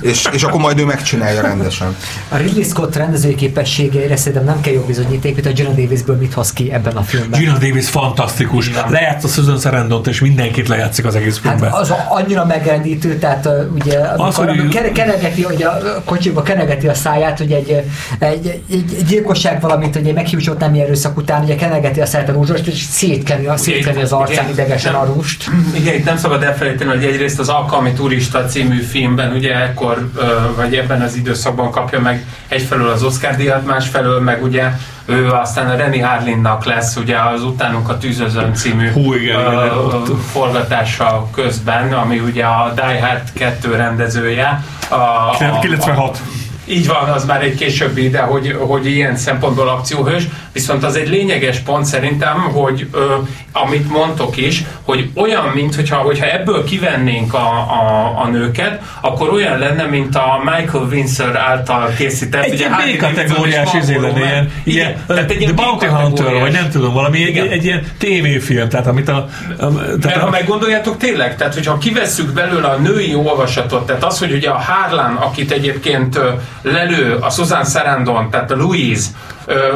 [0.00, 1.96] és, és akkor majd ő megcsinálja rendesen.
[2.28, 6.32] A Ridley Scott rendezői képességeire szerintem nem kell jobb bizonyíték, mint a Gina Davisből mit
[6.34, 7.40] hoz ki ebben a filmben.
[7.40, 8.70] Gina Davis fantasztikus.
[8.88, 11.70] Lejátsza Susan Sarandont, és mindenkit lejátszik az egész Hát filmben.
[11.80, 16.02] az annyira megrendítő, tehát uh, ugye amikor, Az, hogy amikor ő- kere- kenegeti, hogy a
[16.04, 17.70] kocsiba kenegeti a száját, hogy egy,
[18.18, 22.28] egy, egy, egy gyilkosság, valamint hogy egy meghiúsult nemi erőszak után ugye kenegeti a száját
[22.28, 24.48] a rúzsost, és szétkeni, a, szétkeni az arcán Igen.
[24.50, 25.50] idegesen a rúst.
[25.74, 30.10] Igen, itt nem szabad elfelejteni, hogy egyrészt az Alkalmi Turista című filmben, ugye ekkor,
[30.56, 34.64] vagy ebben az időszakban kapja meg egyfelől az Oscar díjat, másfelől meg ugye
[35.04, 40.22] ő aztán a Renny Harlinnak lesz ugye az Utánunk a tűzözön című Hú, igen, ott-
[40.32, 44.62] forgatása közben, ami ugye a Die Hard 2 rendezője.
[44.88, 46.18] A, a- 96.
[46.70, 51.08] így van, az már egy későbbi, de hogy, hogy ilyen szempontból akcióhős, viszont az egy
[51.08, 53.14] lényeges pont szerintem, hogy ö,
[53.52, 59.32] amit mondtok is, hogy olyan, mint hogyha, hogyha ebből kivennénk a, a, a nőket, akkor
[59.32, 62.44] olyan lenne, mint a Michael Windsor által készített.
[62.44, 66.52] Egy ugye Davidson és izé lenne, ilyen, ilyen, tehát egy The ilyen Bounty Hunter, vagy
[66.52, 67.48] nem tudom, valami, egy, Igen.
[67.48, 69.28] egy ilyen tévéfilm, tehát amit a...
[69.58, 74.04] a Mert tehát ha a, meggondoljátok tényleg, tehát hogyha kivesszük belőle a női olvasatot, tehát
[74.04, 76.18] az, hogy ugye a Harlan, akit egyébként
[76.62, 79.08] lelő a Susan Sarandon, tehát a Louise,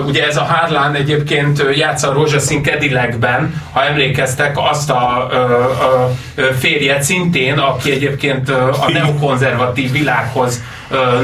[0.07, 5.65] ugye ez a Harlan egyébként játsza a Rózsaszín Cadillacben, ha emlékeztek, azt a ö,
[6.35, 10.63] ö, férjet szintén, aki egyébként a neokonzervatív világhoz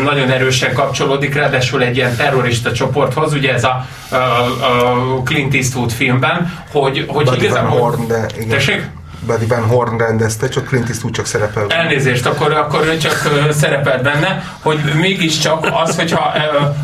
[0.04, 4.18] nagyon erősen kapcsolódik, ráadásul egy ilyen terrorista csoporthoz, ugye ez a, ö, ö,
[5.24, 7.80] Clint Eastwood filmben, hogy, hogy Van igazából...
[7.80, 8.48] Horn, de igen.
[8.48, 8.86] Tessék?
[9.27, 11.66] Buddy Van Horn rendezte, csak Clint Eastwood csak szerepel.
[11.69, 16.33] Elnézést, akkor, akkor ő csak szerepelt benne, hogy mégiscsak az, hogyha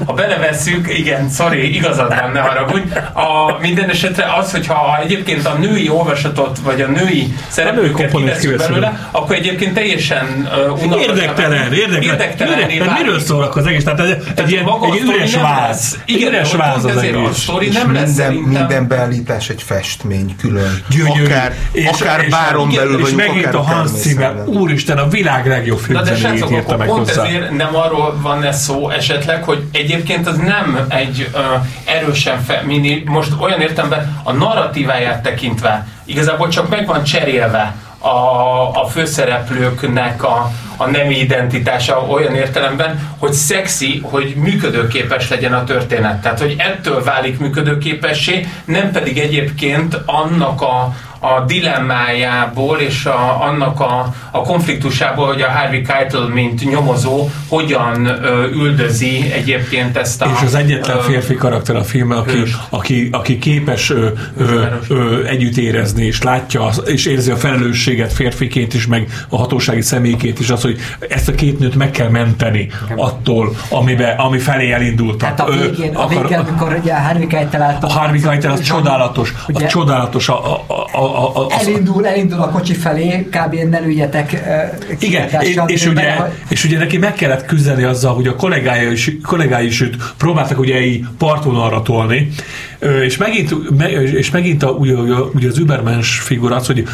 [0.07, 5.55] ha belevesszük, igen, sorry, igazad van, ne haragudj, a, minden esetre az, hogyha egyébként a
[5.55, 8.57] női olvasatot, vagy a női szereplőket kiveszünk.
[8.57, 10.49] belőle, akkor egyébként teljesen
[10.82, 11.07] unalmas.
[11.07, 12.03] Érdektelen, érdektelen.
[12.03, 12.78] Érdektelen.
[12.78, 13.85] Mert miről szólnak az egész?
[13.85, 15.68] Tehát egy, egy ilyen a egy üres nem váz.
[15.68, 15.99] lesz.
[16.07, 17.49] Egy Igen, üres váz az a egész.
[17.61, 20.85] És nem minden, minden beállítás egy festmény külön.
[20.91, 21.24] Gyönyörű.
[21.24, 21.55] Akár,
[21.87, 25.78] akár báron igen, belül és vagyunk, megint akár a Hans Zimmer, úristen, a világ legjobb
[25.78, 27.24] filmzenéjét írta meg pont hozzá.
[27.24, 31.38] ezért nem arról van ez szó esetleg, hogy egyébként az nem egy ö,
[31.84, 38.86] erősen femini, most olyan értemben a narratíváját tekintve igazából csak meg van cserélve a, a
[38.86, 46.20] főszereplőknek a, a nemi identitása olyan értelemben, hogy szexi, hogy működőképes legyen a történet.
[46.22, 50.94] Tehát, hogy ettől válik működőképessé, nem pedig egyébként annak a,
[51.24, 58.06] a dilemmájából és a, annak a, a konfliktusából, hogy a Harvey Keitel, mint nyomozó, hogyan
[58.06, 60.26] ö, üldözi egyébként ezt a...
[60.34, 65.56] És az egyetlen férfi karakter a filmben, aki, aki, aki képes ö, ö, ö, együtt
[65.56, 70.62] érezni, és látja, és érzi a felelősséget férfiként is, meg a hatósági személyként is, az,
[70.62, 75.34] hogy ezt a két nőt meg kell menteni attól, amibe, ami felé elindultak.
[75.34, 78.60] Tehát a végén, a akar- végén amikor ugye a Harvey Keitel a Harvey Keitel az
[78.60, 83.28] csodálatos, az ugye csodálatos, a, a, a, a, a, az, Elindul, elindul a kocsi felé,
[83.30, 83.54] kb.
[83.54, 86.14] ne lüljetek eh, Igen, és, és, ugye,
[86.48, 90.58] és ugye neki meg kellett küzdeni azzal, hogy a kollégái is, kollégái is őt próbáltak
[90.58, 92.28] ugye így partvonalra tolni,
[92.73, 92.73] Ö,
[93.05, 94.95] és megint, me- és megint a, ugye,
[95.35, 96.85] ugye az Übermens figura az, hogy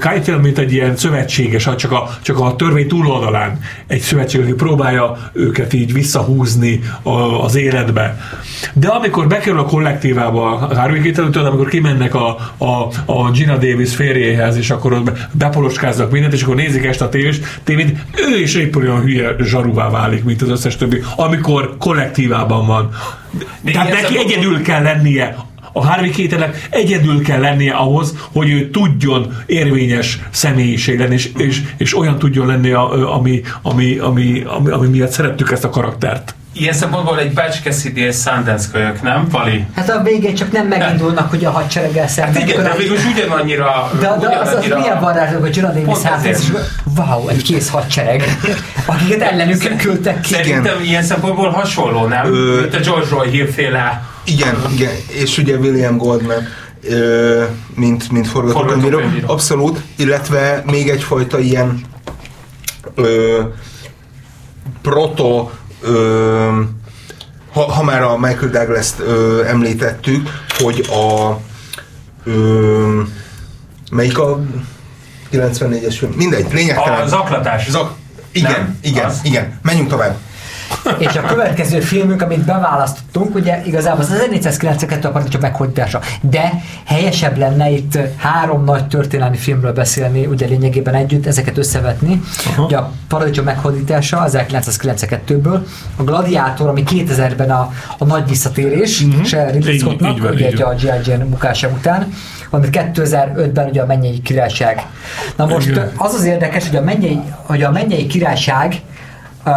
[0.00, 5.30] Keitel, mint egy ilyen szövetséges, csak a, csak a törvény túloldalán egy szövetség, aki próbálja
[5.32, 8.18] őket így visszahúzni a, az életbe.
[8.72, 13.94] De amikor bekerül a kollektívába a Harvey Keitel, amikor kimennek a, a, a Gina Davis
[13.94, 17.98] férjéhez, és akkor ott be- bepoloskáznak mindent, és akkor nézik este a tévés, tévét,
[18.30, 22.90] ő is épp olyan hülye zsaruvá válik, mint az összes többi, amikor kollektívában van.
[23.60, 25.36] De Tehát ilyen neki egyedül kell lennie
[25.76, 31.62] a Harvey Keitelnek egyedül kell lennie ahhoz, hogy ő tudjon érvényes személyiség lenni, és, és,
[31.76, 36.34] és olyan tudjon lenni, ami, ami, ami, ami, ami miatt szerettük ezt a karaktert.
[36.56, 37.32] Ilyen szempontból egy
[37.62, 39.66] Cassidy és Sundance kölyök, nem, Pali?
[39.74, 42.34] Hát a végén csak nem megindulnak, hogy a hadsereggel szemben.
[42.42, 43.90] Hát igen, de végül is ugyanannyira...
[44.00, 46.38] de, de az, az ugyanannyira- milyen varázsló, hogy Jonah Davis hát, és
[46.96, 48.38] wow, egy kész hadsereg,
[48.86, 50.32] akiket ellenük küldtek ki.
[50.34, 52.34] Szerintem ilyen szempontból hasonló, nem?
[52.34, 54.92] Ö- Mint a George Roy Hill féle Igen, igen,
[55.22, 56.46] és ugye William Goldman,
[57.74, 59.00] mint, mint Forgatókönyvíró.
[59.26, 61.80] abszolút, illetve még egyfajta ilyen
[62.94, 63.40] ö,
[64.82, 65.50] proto
[65.84, 66.60] ö,
[67.52, 70.28] ha, ha már a Michael Douglas-t ö, említettük,
[70.58, 71.36] hogy a
[72.24, 73.00] ö,
[73.90, 74.40] melyik a
[75.32, 76.12] 94-es film?
[76.16, 77.00] Mindegy, lényegtelen.
[77.00, 77.70] A zaklatás.
[77.70, 77.92] Zak,
[78.32, 78.78] igen, Nem?
[78.82, 79.20] igen, Az.
[79.22, 79.58] igen.
[79.62, 80.16] Menjünk tovább.
[80.98, 86.00] És a következő filmünk, amit beválasztottunk, ugye igazából az 1492 a paradicsom meghódítása.
[86.20, 86.52] De
[86.84, 92.20] helyesebb lenne itt három nagy történelmi filmről beszélni, ugye lényegében együtt, ezeket összevetni.
[92.46, 92.64] Aha.
[92.64, 95.58] Ugye a paradicsom meghódítása 1992-ből,
[95.96, 99.24] a Gladiátor, ami 2000-ben a, a nagy visszatérés, uh-huh.
[99.24, 100.74] se Ridley Így- Scottnak, ugye így a.
[100.74, 101.10] G.I.
[101.10, 102.12] Jane mukása után,
[102.50, 104.86] amit 2005-ben ugye a Mennyei Királyság.
[105.36, 105.92] Na most Igen.
[105.96, 108.80] az az érdekes, hogy a Mennyei, hogy a Mennyei Királyság
[109.44, 109.52] uh,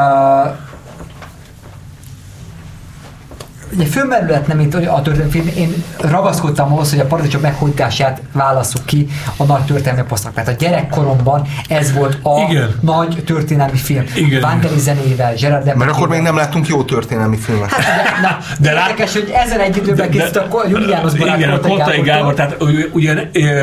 [3.76, 9.08] ugye fölmerülhetne, mint a történelmi film, én ragaszkodtam ahhoz, hogy a paradicsom meghódítását válasszuk ki
[9.38, 10.36] a nagy történelmi posztnak.
[10.36, 12.76] Mert a gyerekkoromban ez volt a Igen.
[12.82, 14.04] nagy történelmi film.
[14.16, 14.42] Igen.
[14.42, 15.90] Vangelis zenével, Gerard Mert Depardieu-vel.
[15.90, 17.72] akkor még nem láttunk jó történelmi filmet.
[17.72, 17.86] Hát,
[18.22, 21.60] de, na, De lát- érdekes, hogy ezen egy időben készült a Juliánus barát Igen, a
[21.60, 22.02] Koltai.
[22.02, 22.56] Gábor, tehát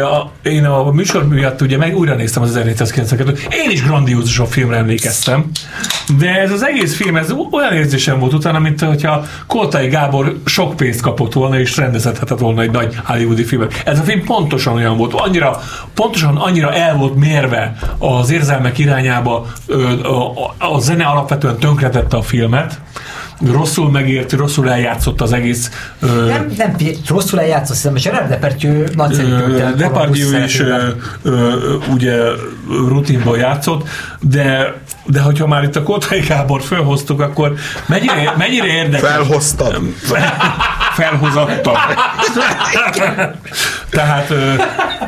[0.02, 4.46] a, én a műsor miatt ugye meg újra néztem az 1492 Én is grandiózus a
[4.46, 5.50] filmre emlékeztem,
[6.18, 10.76] de ez az egész film, ez olyan érzésem volt utána, mint hogyha Koltai Gábor sok
[10.76, 13.82] pénzt kapott volna, és rendezhetett volna egy nagy hollywoodi filmet.
[13.84, 15.62] Ez a film pontosan olyan volt, annyira,
[15.94, 19.46] pontosan annyira el volt mérve az érzelmek irányába,
[20.02, 22.80] a, a, a zene alapvetően tönkretette a filmet,
[23.52, 25.70] rosszul megért, rosszul eljátszott az egész
[26.00, 26.76] ö, Nem, nem,
[27.08, 29.76] rosszul eljátszott, hiszem, Gerard Depardieu nagyszerű Ö, történet.
[29.76, 30.88] Depardieu is ö,
[31.22, 31.54] ö,
[31.92, 32.16] ugye
[32.88, 33.88] rutinból játszott,
[34.20, 34.74] de
[35.06, 37.54] de hogyha már itt a Kotai Gábor felhoztuk, akkor
[37.86, 39.10] mennyire, mennyire érdekes?
[39.10, 39.80] Felhoztad.
[40.94, 41.74] Felhozattam.
[43.90, 44.34] Tehát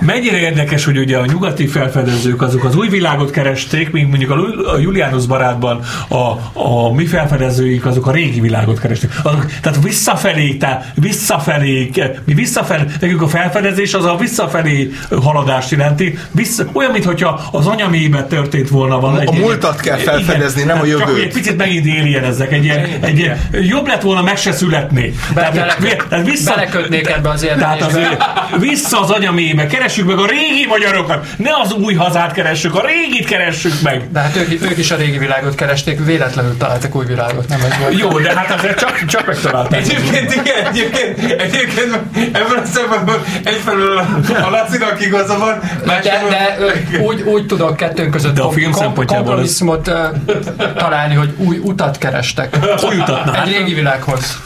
[0.00, 4.78] mennyire érdekes, hogy ugye a nyugati felfedezők azok az új világot keresték, míg mondjuk a,
[4.78, 6.16] Julianus barátban a,
[6.52, 9.10] a mi felfedezőink azok a régi világot keresték.
[9.22, 11.90] Azok, tehát visszafelé, tehát visszafelé,
[12.24, 14.92] mi visszafelé, nekünk a felfedezés az a visszafelé
[15.22, 19.26] haladást jelenti, vissza, olyan, mintha az anyamébe történt volna valami.
[19.26, 21.06] A múltat kell felfedezni, nem a Csak jövőt.
[21.08, 24.52] hogy egy picit megint éljen ezek, egy ilyen, egy ilyen, jobb lett volna meg se
[24.52, 25.14] születni.
[25.34, 28.24] Be- Tehát, bele- tehát vissza, belekötnék ebbe az Tehát azért
[28.58, 33.26] vissza az anyamébe, keressük meg a régi magyarokat, ne az új hazát keressük, a régit
[33.26, 34.10] keressük meg.
[34.12, 37.78] De hát ők, ők is a régi világot keresték, véletlenül találtak új világot, nem ez
[37.80, 37.98] volt.
[37.98, 39.80] Jó, de hát azért csak, csak megtalálták.
[39.80, 41.98] Egyébként igen, egyébként, egyébként
[42.32, 47.76] ebben a szempontból egyfelől a, Lacinak igaza van, De, másfelől de ö, úgy, úgy tudok
[47.76, 49.44] kettőnk között De a film szempontjából
[49.76, 52.58] kompromisszumot ö, találni, hogy új utat kerestek.
[52.88, 54.36] Új utat, Egy hát, régi világhoz.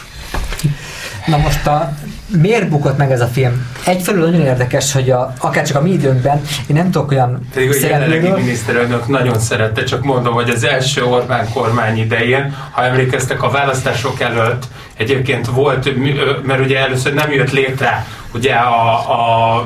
[1.27, 1.93] Na most a
[2.27, 3.67] miért bukott meg ez a film?
[3.85, 7.71] Egyfelől nagyon érdekes, hogy a, akár csak a mi időnkben, én nem tudok olyan Pedig
[7.71, 13.43] a jelenlegi miniszterelnök nagyon szerette, csak mondom, hogy az első Orbán kormány idején, ha emlékeztek
[13.43, 14.65] a választások előtt,
[14.97, 15.93] egyébként volt,
[16.47, 19.57] mert ugye először nem jött létre ugye a, a,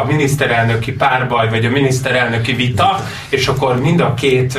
[0.00, 4.58] a miniszterelnöki párbaj, vagy a miniszterelnöki vita, és akkor mind a két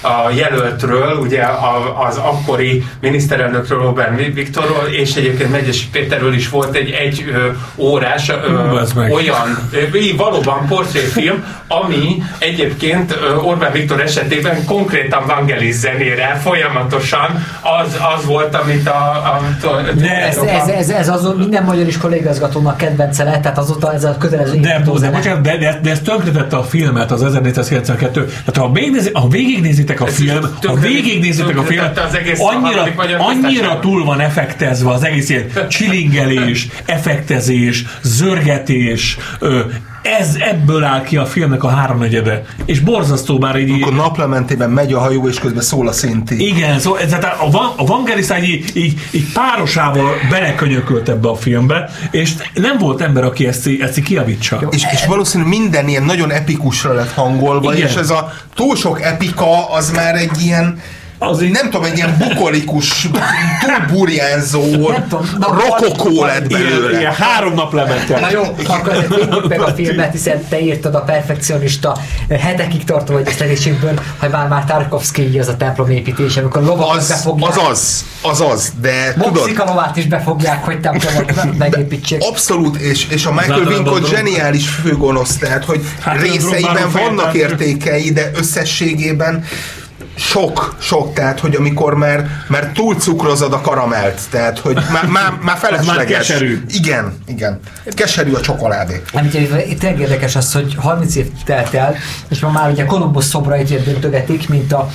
[0.00, 1.42] a jelöltről, ugye
[2.08, 7.24] az akkori miniszterelnökről, Orbán Viktorról, és egyébként Megyesi Péterről is volt egy egy
[7.76, 8.34] órás ö,
[9.10, 17.96] olyan, ö, valóban portréfilm, ami egyébként ö, Orbán Viktor esetében konkrétan Vangelis zenére folyamatosan az,
[18.16, 19.10] az volt, amit a,
[19.62, 22.22] a, a ez, ez, ez, ez azon minden magyar iskolai
[22.76, 26.56] kedvence lett, tehát azóta ez a kötelező De, de, bocsánat, de, de, de ez tönkretette
[26.56, 28.24] a filmet, az 1492.
[28.24, 32.40] Tehát ha, végignézi, ha végignézitek a Ez film, ha végignézitek a filmet, tönkretette az egész
[32.40, 32.86] annyira,
[33.18, 37.53] annyira túl van effektezve az egész ilyen csilingelés, effektezés,
[38.02, 39.60] zörgetés, ö,
[40.04, 42.44] ez ebből áll ki a filmnek a háromnegyede.
[42.64, 43.82] És borzasztó már így...
[43.82, 46.46] Akkor naplementében megy a hajó, és közben szól a szinti.
[46.46, 51.34] Igen, szóval ez, tehát a, Van, a Vangelis így, így, így párosával belekönyökölt ebbe a
[51.36, 54.68] filmbe, és nem volt ember, aki ezt, ezt így kiavítsa.
[54.70, 57.88] És, és valószínűleg minden ilyen nagyon epikusra lett hangolva, Igen.
[57.88, 60.78] és ez a túl sok epika, az már egy ilyen
[61.18, 63.00] Az így- nem tudom, egy ilyen bukolikus,
[63.60, 66.98] túl burjánzó Nem tudom, na, rokokó lett Ilyen, belőle.
[66.98, 68.20] ilyen három nap lemente.
[68.20, 71.98] Na jó, akkor azért meg a filmet, hiszen te írtad a perfekcionista
[72.28, 77.50] hetekig tartó egyeztetésünkből, hogy már már Tarkovsky az a templom építése, amikor lovakat Az, befogják.
[77.50, 82.22] az az, az az, de tudod, Moxika lovát is befogják, hogy templomot megépítsék.
[82.22, 88.30] Abszolút, és, és a Michael Wincott zseniális főgonosz, tehát hogy Hát, részeiben vannak értékei, de
[88.34, 89.44] összességében
[90.16, 95.32] sok, sok, tehát hogy amikor már, már túl cukrozod a karamelt, tehát hogy már, már,
[95.42, 96.16] már felesleges.
[96.16, 96.62] keserű.
[96.68, 97.60] Igen, igen.
[97.94, 99.02] Keserű a csokoládé.
[99.12, 101.94] Nem, ugye itt tényleg érdekes az, hogy 30 év telt el,
[102.28, 104.90] és ma már ugye Kolumbusz szobrait döntögetik, mint a,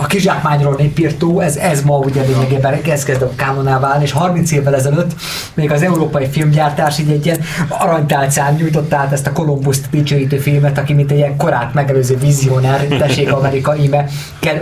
[0.00, 4.52] a kizsákmányról népírtó, ez, ez ma ugye lényegében ez kezd a kánoná válni, és 30
[4.52, 5.12] évvel ezelőtt
[5.54, 10.78] még az európai filmgyártás így egy ilyen aranytálcán nyújtotta át ezt a Kolumbuszt dicsőítő filmet,
[10.78, 14.06] aki mint egy ilyen korát megelőző vizionár, tessék Amerika, íme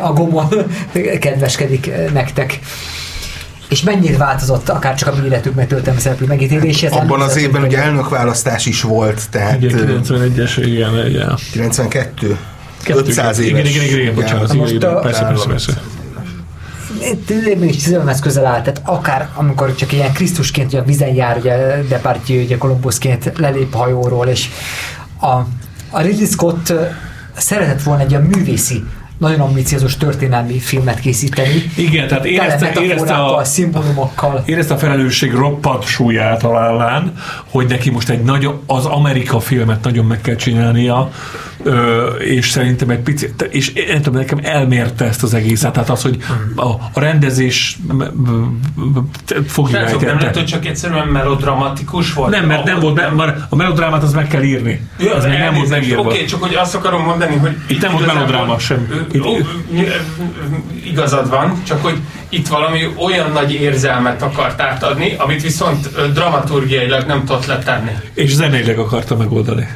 [0.00, 0.48] a gomon
[1.20, 2.58] kedveskedik eh, nektek.
[3.68, 6.86] És mennyit változott akár csak a mi életük megtöltem szereplő megítélése?
[6.86, 11.34] Ez Abban az évben ugye elnökválasztás is volt, tehát Igen, ö, 91-es, igen, igen.
[11.52, 12.38] 92.
[12.82, 13.70] Kettő, 500 igen, éves.
[13.70, 15.80] Igen, igen, igen, bocsánat, igen, most igen, a- persze, persze, persze.
[17.26, 21.36] tényleg is szívemhez közel áll, tehát akár amikor csak ilyen Krisztusként ugye a vizen jár,
[21.36, 24.48] ugye Depardieu, ugye Kolumbuszként lelép a hajóról, és
[25.20, 25.30] a,
[25.90, 26.82] a Ridley Scott ö,
[27.36, 28.84] szeretett volna egy ilyen művészi,
[29.22, 31.70] nagyon ambiciózus történelmi filmet készíteni.
[31.76, 34.42] Igen, tehát érezte, érezte a, szimbólumokkal.
[34.46, 37.12] érezte a felelősség roppant súlyát a lállán,
[37.50, 41.10] hogy neki most egy nagyon, az Amerika filmet nagyon meg kell csinálnia,
[41.62, 46.02] ö, és szerintem egy picit, és nem tudom, nekem elmérte ezt az egészet, tehát az,
[46.02, 46.16] hogy
[46.56, 47.78] a, a rendezés
[49.46, 52.30] fogja nem lehet, hogy csak egyszerűen melodramatikus volt?
[52.30, 54.80] Nem, mert nem volt, nem, mert a melodrámát az meg kell írni.
[54.98, 56.02] Ja, az még nem volt megírva.
[56.02, 57.56] Oké, csak hogy azt akarom mondani, hogy...
[57.66, 59.06] Itt nem volt melodráma sem.
[59.12, 59.36] Itt- ó,
[60.84, 61.98] Igazad van, csak hogy
[62.28, 67.90] itt valami olyan nagy érzelmet akart átadni, amit viszont dramaturgiailag nem tudott letenni.
[68.14, 69.68] És zeneileg akarta megoldani.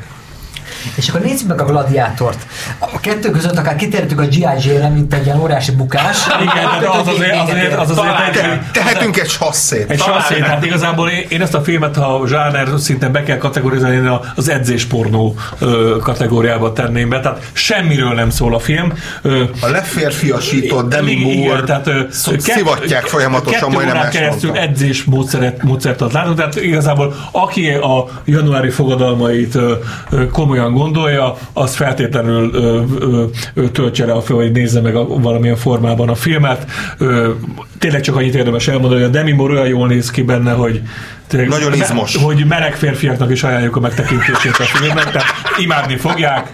[0.95, 2.47] És akkor nézzük meg a gladiátort.
[2.79, 4.41] A kettő között akár kitértük a G.I.
[4.41, 6.17] Jane-re, mint egy ilyen óriási bukás.
[6.43, 9.91] Igen, tehát az azért, azért, az azért egy, Te, tehetünk egy sasszét.
[9.91, 13.97] Egy sasszét, hát igazából én, én ezt a filmet, ha zsáner szinten be kell kategorizálni,
[13.97, 15.35] én a- az edzéspornó
[16.03, 18.93] kategóriába tenném be, tehát semmiről nem szól a film.
[19.23, 21.91] Ö, A leférfiasított Demi Moore tehát,
[22.39, 24.71] szivatják folyamatosan, kettő majdnem ezt keresztül mondtam.
[24.71, 29.59] edzés módszeret, módszert ad látunk, tehát igazából aki a januári fogadalmait
[30.33, 33.25] komolyan gondolja, az feltétlenül ö, ö,
[33.55, 36.67] ö, töltse rá a fel, hogy nézze meg a, valamilyen formában a filmet.
[36.99, 37.31] Ö,
[37.79, 40.83] tényleg csak annyit érdemes elmondani, hogy a Demi Moore olyan jól néz ki benne, hogy
[41.27, 42.17] tényleg- Nagyon izmos.
[42.17, 45.27] hogy meleg férfiaknak is ajánljuk a megtekintését a filmnek, tehát
[45.59, 46.53] imádni fogják.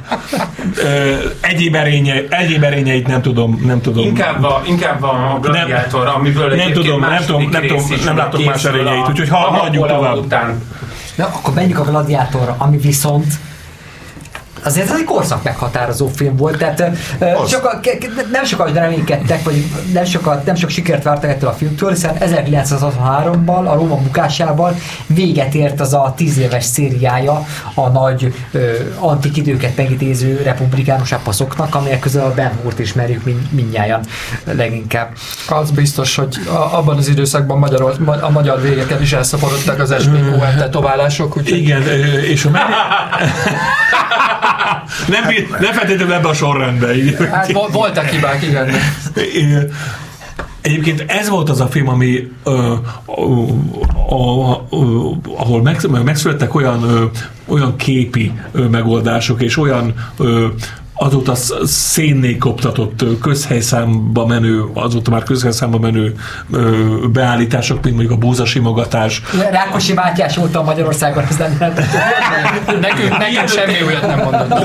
[0.76, 4.04] Ö, egyéb, erénye, egyéb erényeit nem tudom, nem tudom.
[4.06, 8.64] Inkább a, inkább a gladiátor, amiből nem tudom, nem tudom, nem tudom, nem látok más
[8.64, 10.16] erényeit, úgyhogy ha- Napóleon tovább.
[10.16, 10.62] Után.
[11.14, 13.26] Na, akkor menjünk a gladiátorra, ami viszont
[14.64, 16.90] azért ez egy korszak meghatározó film volt, tehát
[17.42, 17.50] Az.
[17.50, 17.80] soka,
[18.32, 23.66] nem sokan reménykedtek, vagy nem, sokat, nem sok sikert vártak ettől a filmtől, hiszen 1963-ban,
[23.66, 29.76] a Róma bukásával véget ért az a tíz éves szériája a nagy ö, antik időket
[29.76, 34.00] megidéző republikánus epaszoknak, amelyek közül a Ben Hurt ismerjük mind, mindnyájan
[34.44, 35.08] leginkább.
[35.48, 40.38] Az biztos, hogy a, abban az időszakban magyar, a magyar végeken is elszaporodtak az SBO
[40.58, 41.82] tetoválások, úgyhogy Igen,
[42.22, 42.50] és a
[45.08, 45.22] nem,
[45.60, 46.96] nem feltétlenül ebbe a sorrendbe.
[46.96, 47.16] így.
[47.30, 48.70] hát vo- voltak hibák, igen.
[50.60, 52.74] Egyébként ez volt az a film, ami ö,
[53.06, 53.22] ö,
[54.08, 57.04] a, ö, ahol meg, megszülettek olyan, ö,
[57.46, 60.46] olyan képi ö, megoldások, és olyan ö,
[61.02, 66.14] azóta sz- szénné koptatott közhelyszámba menő, azóta már közhelyszámba menő
[66.52, 71.72] ö, beállítások, mint mondjuk a búzasimogatás, Rákosi Mátyás óta Magyarországon ez nem nem
[72.80, 74.64] Nekünk, nekünk semmi olyat nem mondott.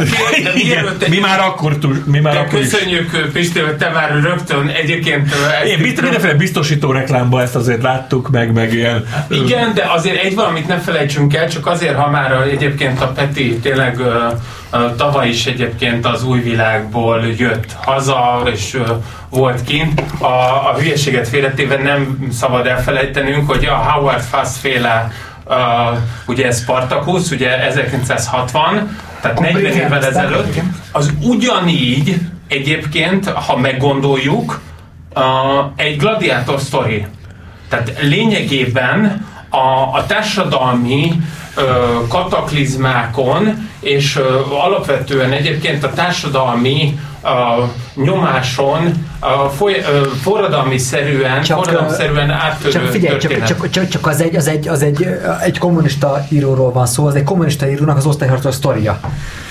[1.09, 5.29] Mi már akkor, tud- mi már akkor köszönjük, Pisti, hogy te már rögtön egyébként...
[5.65, 9.05] Én mindenféle biztosító reklámba ezt azért láttuk, meg, meg ilyen...
[9.29, 13.59] Igen, de azért egy valamit ne felejtsünk el, csak azért, ha már egyébként a Peti
[13.61, 13.99] tényleg
[14.97, 18.79] tavaly is egyébként az új világból jött haza, és
[19.29, 20.03] volt kint.
[20.19, 20.25] A,
[20.69, 25.11] a hülyeséget félretéve nem szabad elfelejtenünk, hogy a Howard Fuss féle
[25.49, 30.59] Uh, ugye Spartacus, ugye 1960, tehát 40 igen, évvel ezelőtt,
[30.91, 34.61] az ugyanígy egyébként, ha meggondoljuk,
[35.15, 35.23] uh,
[35.75, 37.05] egy gladiátor sztori.
[37.69, 41.11] Tehát lényegében a, a társadalmi
[42.09, 46.99] kataklizmákon és alapvetően egyébként a társadalmi
[48.03, 49.05] nyomáson
[49.55, 49.83] foly,
[50.21, 53.47] forradalmi szerűen, Csak, forradalomszerűen áttörő Csak figyelj, csak, történet.
[53.47, 55.07] csak, csak, csak az, egy, az, egy, az egy,
[55.43, 58.99] egy kommunista íróról van szó, az egy kommunista írónak az osztályharcos sztoria.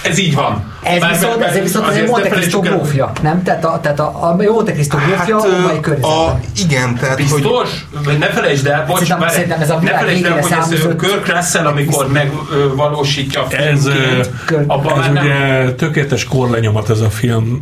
[0.03, 0.73] Ez így van.
[0.83, 3.43] Ez Bár- viszont, bár- ez viszont az egy Monte Cristo grófja, nem?
[3.43, 6.41] Tehát a, tehát a, a Monte Cristo grófja hát, a mai környezetben.
[6.57, 7.87] igen, tehát hogy Biztos?
[8.05, 10.79] Vagy Ne felejtsd el, bocs, Szerintem- várj, szerintem ez a ne felejtsd el, hogy ez
[10.99, 14.31] Kirk Russell, amikor megvalósítja a Ez, filmként,
[14.71, 17.59] abban ez már nem ugye tökéletes korlenyomat ez a film,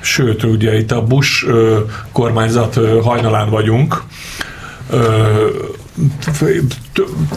[0.00, 1.46] sőt, ugye itt a Bush
[2.12, 4.02] kormányzat hajnalán vagyunk,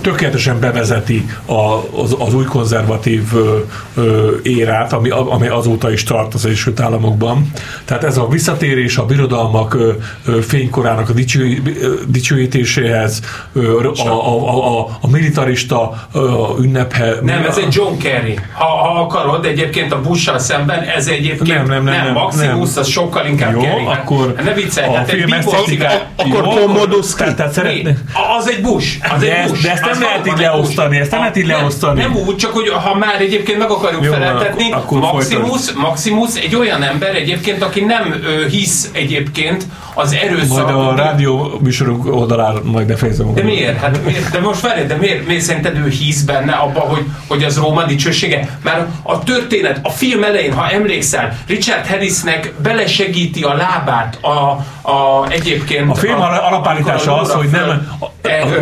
[0.01, 1.53] tökéletesen bevezeti a,
[2.01, 3.57] az, az új konzervatív ö,
[3.95, 7.51] ö, érát, ami, ami azóta is tart az Egyesült Államokban.
[7.85, 9.91] Tehát ez a visszatérés a birodalmak ö,
[10.25, 13.19] ö, fénykorának a dicső, ö, dicsőítéséhez,
[13.53, 17.15] ö, a, a, a, a militarista ö, ünnephe.
[17.21, 18.39] Nem, ez egy John Kerry.
[18.53, 22.81] Ha, ha akarod, egyébként a bush szemben ez egyébként Nem, nem, nem, nem, Maximus, nem.
[22.83, 23.83] az sokkal inkább Jó, Kerry.
[23.85, 27.59] Hát- akkor hát ne viccelj, a hát egy film cigár- akkor Commodus tehát, tehát Mi?
[27.61, 27.97] szeretné,
[28.37, 31.37] Az egy bush, az egy ezt- de ezt nem lehet így leosztani, ezt nem lehet
[31.37, 32.01] így leosztani.
[32.01, 36.55] Nem úgy, csak hogy ha már egyébként meg akarjuk Jó, feleltetni, akkor Maximus, Maximus egy
[36.55, 40.71] olyan ember egyébként, aki nem ö, hisz egyébként az erőszak.
[40.71, 43.33] majd a rádió műsorunk oldalán majd befejezem.
[43.33, 43.79] De miért?
[43.79, 44.31] Hát miért?
[44.31, 47.83] De most várj, de miért, miért szerinted ő hisz benne abba, hogy, hogy az Róma
[47.83, 48.59] dicsősége?
[48.63, 54.29] Már a történet, a film elején, ha emlékszel, Richard Harrisnek belesegíti a lábát a,
[54.91, 55.91] a egyébként...
[55.91, 57.87] A film a, alapállítása az, hogy nem,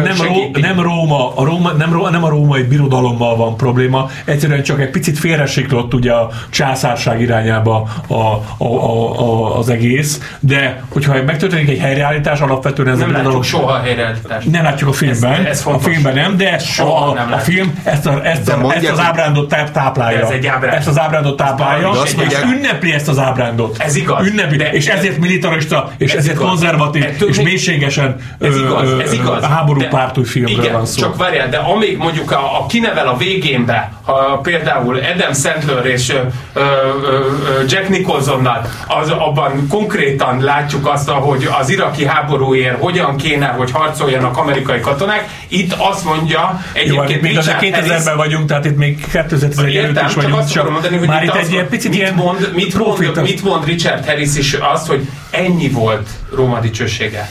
[0.03, 4.63] nem, Ró, nem, Róma, a Róma, nem, Ró, nem a római birodalommal van probléma, egyszerűen
[4.63, 10.84] csak egy picit félresiklott ugye a császárság irányába a, a, a, a, az egész, de
[10.89, 13.34] hogyha megtörténik egy helyreállítás, alapvetően ez Nem birodalom...
[13.39, 14.51] látjuk soha a helyreállítást.
[14.51, 17.80] Nem látjuk a filmben, Ez- ez a filmben nem, de Soha a, nem a film
[17.84, 20.19] ezt, a, ezt, a, ezt mondják, az hogy- ábrándot táp- táplálja.
[20.19, 20.76] Ez egy ábránd.
[20.78, 23.76] Ezt az ábrándot táplálja, valami, és mondják- ünnepli ezt az ábrándot.
[23.80, 24.28] Ez igaz.
[24.28, 26.47] Ünnepli, De- és ezért militarista, és Ez ezért igaz.
[26.47, 29.43] konzervatív, Ettől és még- mélységesen Ez igaz, ez igaz.
[29.43, 31.01] háború De- pártú filmről igen, van szó.
[31.01, 36.09] csak várjál, de amíg mondjuk a, a kinevel a végénbe, ha például Adam Sandler és
[36.09, 36.17] ö,
[36.53, 37.19] ö, ö,
[37.67, 44.38] Jack Nicholsonnal, az, abban konkrétan látjuk azt, hogy az iraki háborúért hogyan kéne, hogy harcoljanak
[44.38, 45.30] amerikai katonák.
[45.47, 49.76] Itt azt mondja Jó, egyébként még azért Richard Harris, 2000-ben vagyunk, tehát itt még 2011
[49.76, 51.89] előtt is csak vagyunk, azt akarom mondani, hogy már itt itt az egy van- picit
[51.89, 56.59] mit ilyen mond, mit, mond, mit mond Richard Harris is azt, hogy ennyi volt Róma
[56.59, 57.30] dicsősége.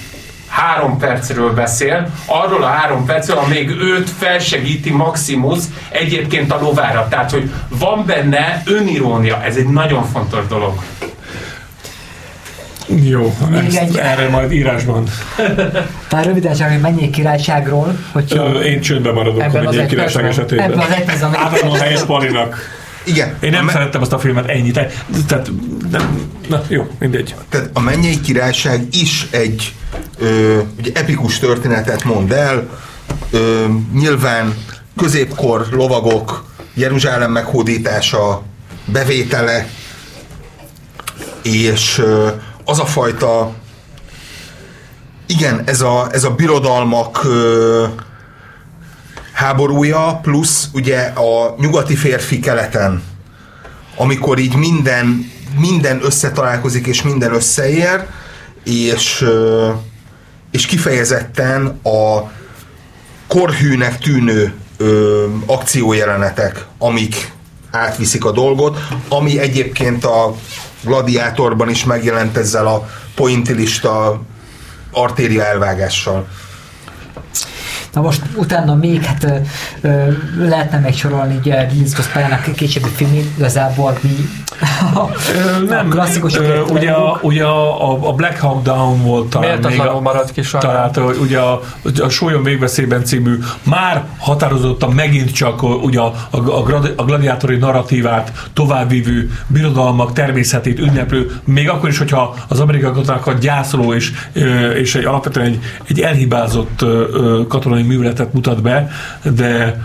[0.48, 5.58] Három percről beszél, arról a három percről, amíg őt felsegíti Maximus
[5.88, 7.06] egyébként a lovára.
[7.08, 9.42] Tehát, hogy van benne önirónia.
[9.42, 10.82] Ez egy nagyon fontos dolog.
[12.94, 13.36] Jó,
[13.66, 15.04] ezt, egy- erre majd írásban.
[16.08, 19.86] Tehát röviden csak egy mennyi királyságról, hogyha Ö, Én csöndben maradok ebben a az egy
[19.86, 20.64] királyság esetében.
[20.64, 22.56] ebben az egy percben, Átadom a helyet Palinak.
[23.04, 23.34] igen.
[23.40, 24.80] Én nem me- szerettem azt a filmet ennyit.
[25.26, 25.50] Tehát,
[25.90, 27.34] nem, na jó, mindegy.
[27.48, 29.74] Tehát a Mennyei Királyság is egy
[30.18, 32.68] ö, ugye epikus történetet mond el,
[33.30, 33.64] ö,
[33.94, 34.54] nyilván
[34.96, 38.42] középkor lovagok, Jeruzsálem meghódítása,
[38.84, 39.66] bevétele,
[41.42, 42.28] és ö,
[42.70, 43.52] az a fajta
[45.26, 47.86] igen, ez a, ez a birodalmak ö,
[49.32, 53.02] háborúja, plusz ugye a nyugati férfi keleten,
[53.96, 58.06] amikor így minden, minden összetalálkozik és minden összeér,
[58.64, 59.70] és, ö,
[60.50, 62.30] és kifejezetten a
[63.26, 67.32] korhűnek tűnő ö, akciójelenetek, amik
[67.70, 70.34] átviszik a dolgot, ami egyébként a
[70.82, 74.20] gladiátorban is megjelent ezzel a pointilista
[74.92, 76.28] artéria elvágással.
[77.92, 79.36] Na most utána még, hát ö,
[79.80, 80.12] ö,
[80.48, 84.28] lehetne még sorolni ugye Scott pályának későbbi filmét, igazából mi
[85.68, 90.00] nem, klasszikus ö, ugye, a, ugye a, a Black Hawk Down volt talán még a,
[90.00, 90.42] maradt ki
[90.94, 91.60] hogy ugye a,
[92.02, 98.32] a Sólyon végveszélyben című már határozottan megint csak ugye a, a, a, a gladiátori narratívát
[98.52, 104.12] továbbvívő birodalmak természetét ünneplő, még akkor is, hogyha az amerikai katonákat gyászoló és,
[104.74, 107.42] és egy, alapvetően egy, egy elhibázott ö,
[107.80, 108.90] katonai műveletet mutat be,
[109.22, 109.80] de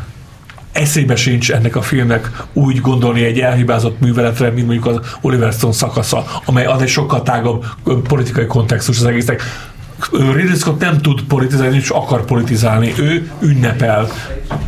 [0.72, 5.74] eszébe sincs ennek a filmnek úgy gondolni egy elhibázott műveletre, mint mondjuk az Oliver Stone
[5.74, 7.66] szakasza, amely az egy sokkal tágabb
[8.08, 9.42] politikai kontextus az egésznek.
[10.12, 12.94] Ridley Scott nem tud politizálni, és akar politizálni.
[13.00, 14.08] Ő ünnepel.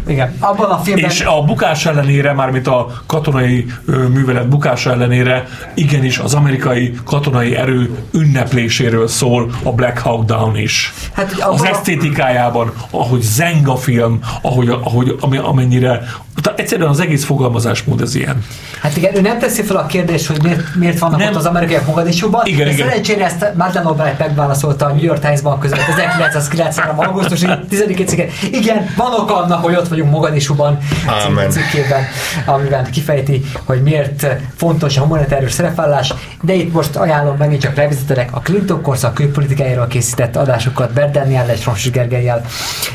[0.07, 6.17] igen, abban a filmben És a bukás ellenére, mármint a katonai művelet bukása ellenére, igenis
[6.17, 10.93] az amerikai katonai erő ünnepléséről szól a Black Hawk Down is.
[11.13, 16.03] Hát, az abban a- esztétikájában, ahogy zeng a film, ahogy, ahogy amennyire,
[16.41, 18.43] tehát egyszerűen az egész fogalmazásmód ez ilyen.
[18.81, 21.27] Hát igen, ő nem teszi fel a kérdést, hogy miért, miért vannak Nem.
[21.29, 22.87] ott az amerikaiak Mogadisúban, Igen, de igen.
[22.87, 26.99] szerencsére ezt Madeleine Albright megválaszolta a New York Times-ban között 1993.
[26.99, 28.25] augusztusi 10 cikke.
[28.51, 30.77] Igen, van ok annak, hogy ott vagyunk Mogadisúban
[31.21, 31.49] című Ámen.
[31.49, 32.03] cikkében,
[32.45, 38.35] amiben kifejti, hogy miért fontos a humanitárius szerepvállás, de itt most ajánlom megint csak revizitelek
[38.35, 42.45] a Clinton korszak külpolitikájáról készített adásokat Bert Daniel és Ronsis Gergelyel.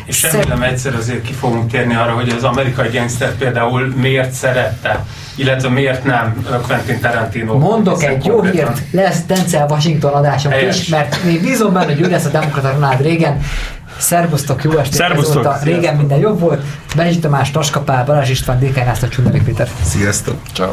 [0.04, 5.04] És remélem egyszer azért ki fogunk térni arra, hogy az amerikai gangster például miért szerette,
[5.34, 7.58] illetve miért nem Quentin Tarantino.
[7.58, 10.80] Mondok egy jó konkrétan- hírt, lesz Denzel Washington adásunk Helyes.
[10.80, 13.38] is, mert még bízom benne, hogy ő lesz a demokrata Ronald Reagan.
[13.98, 14.94] Szervusztok, jó estét!
[14.94, 15.30] Szervusztok.
[15.44, 15.98] Ezóta régen Sziasztok.
[16.00, 16.62] minden jobb volt.
[16.96, 19.68] Benizsi Tamás, Taskapál, Balázs István, DK Nászló, Csundari Péter.
[19.82, 20.36] Sziasztok!
[20.54, 20.72] Ciao.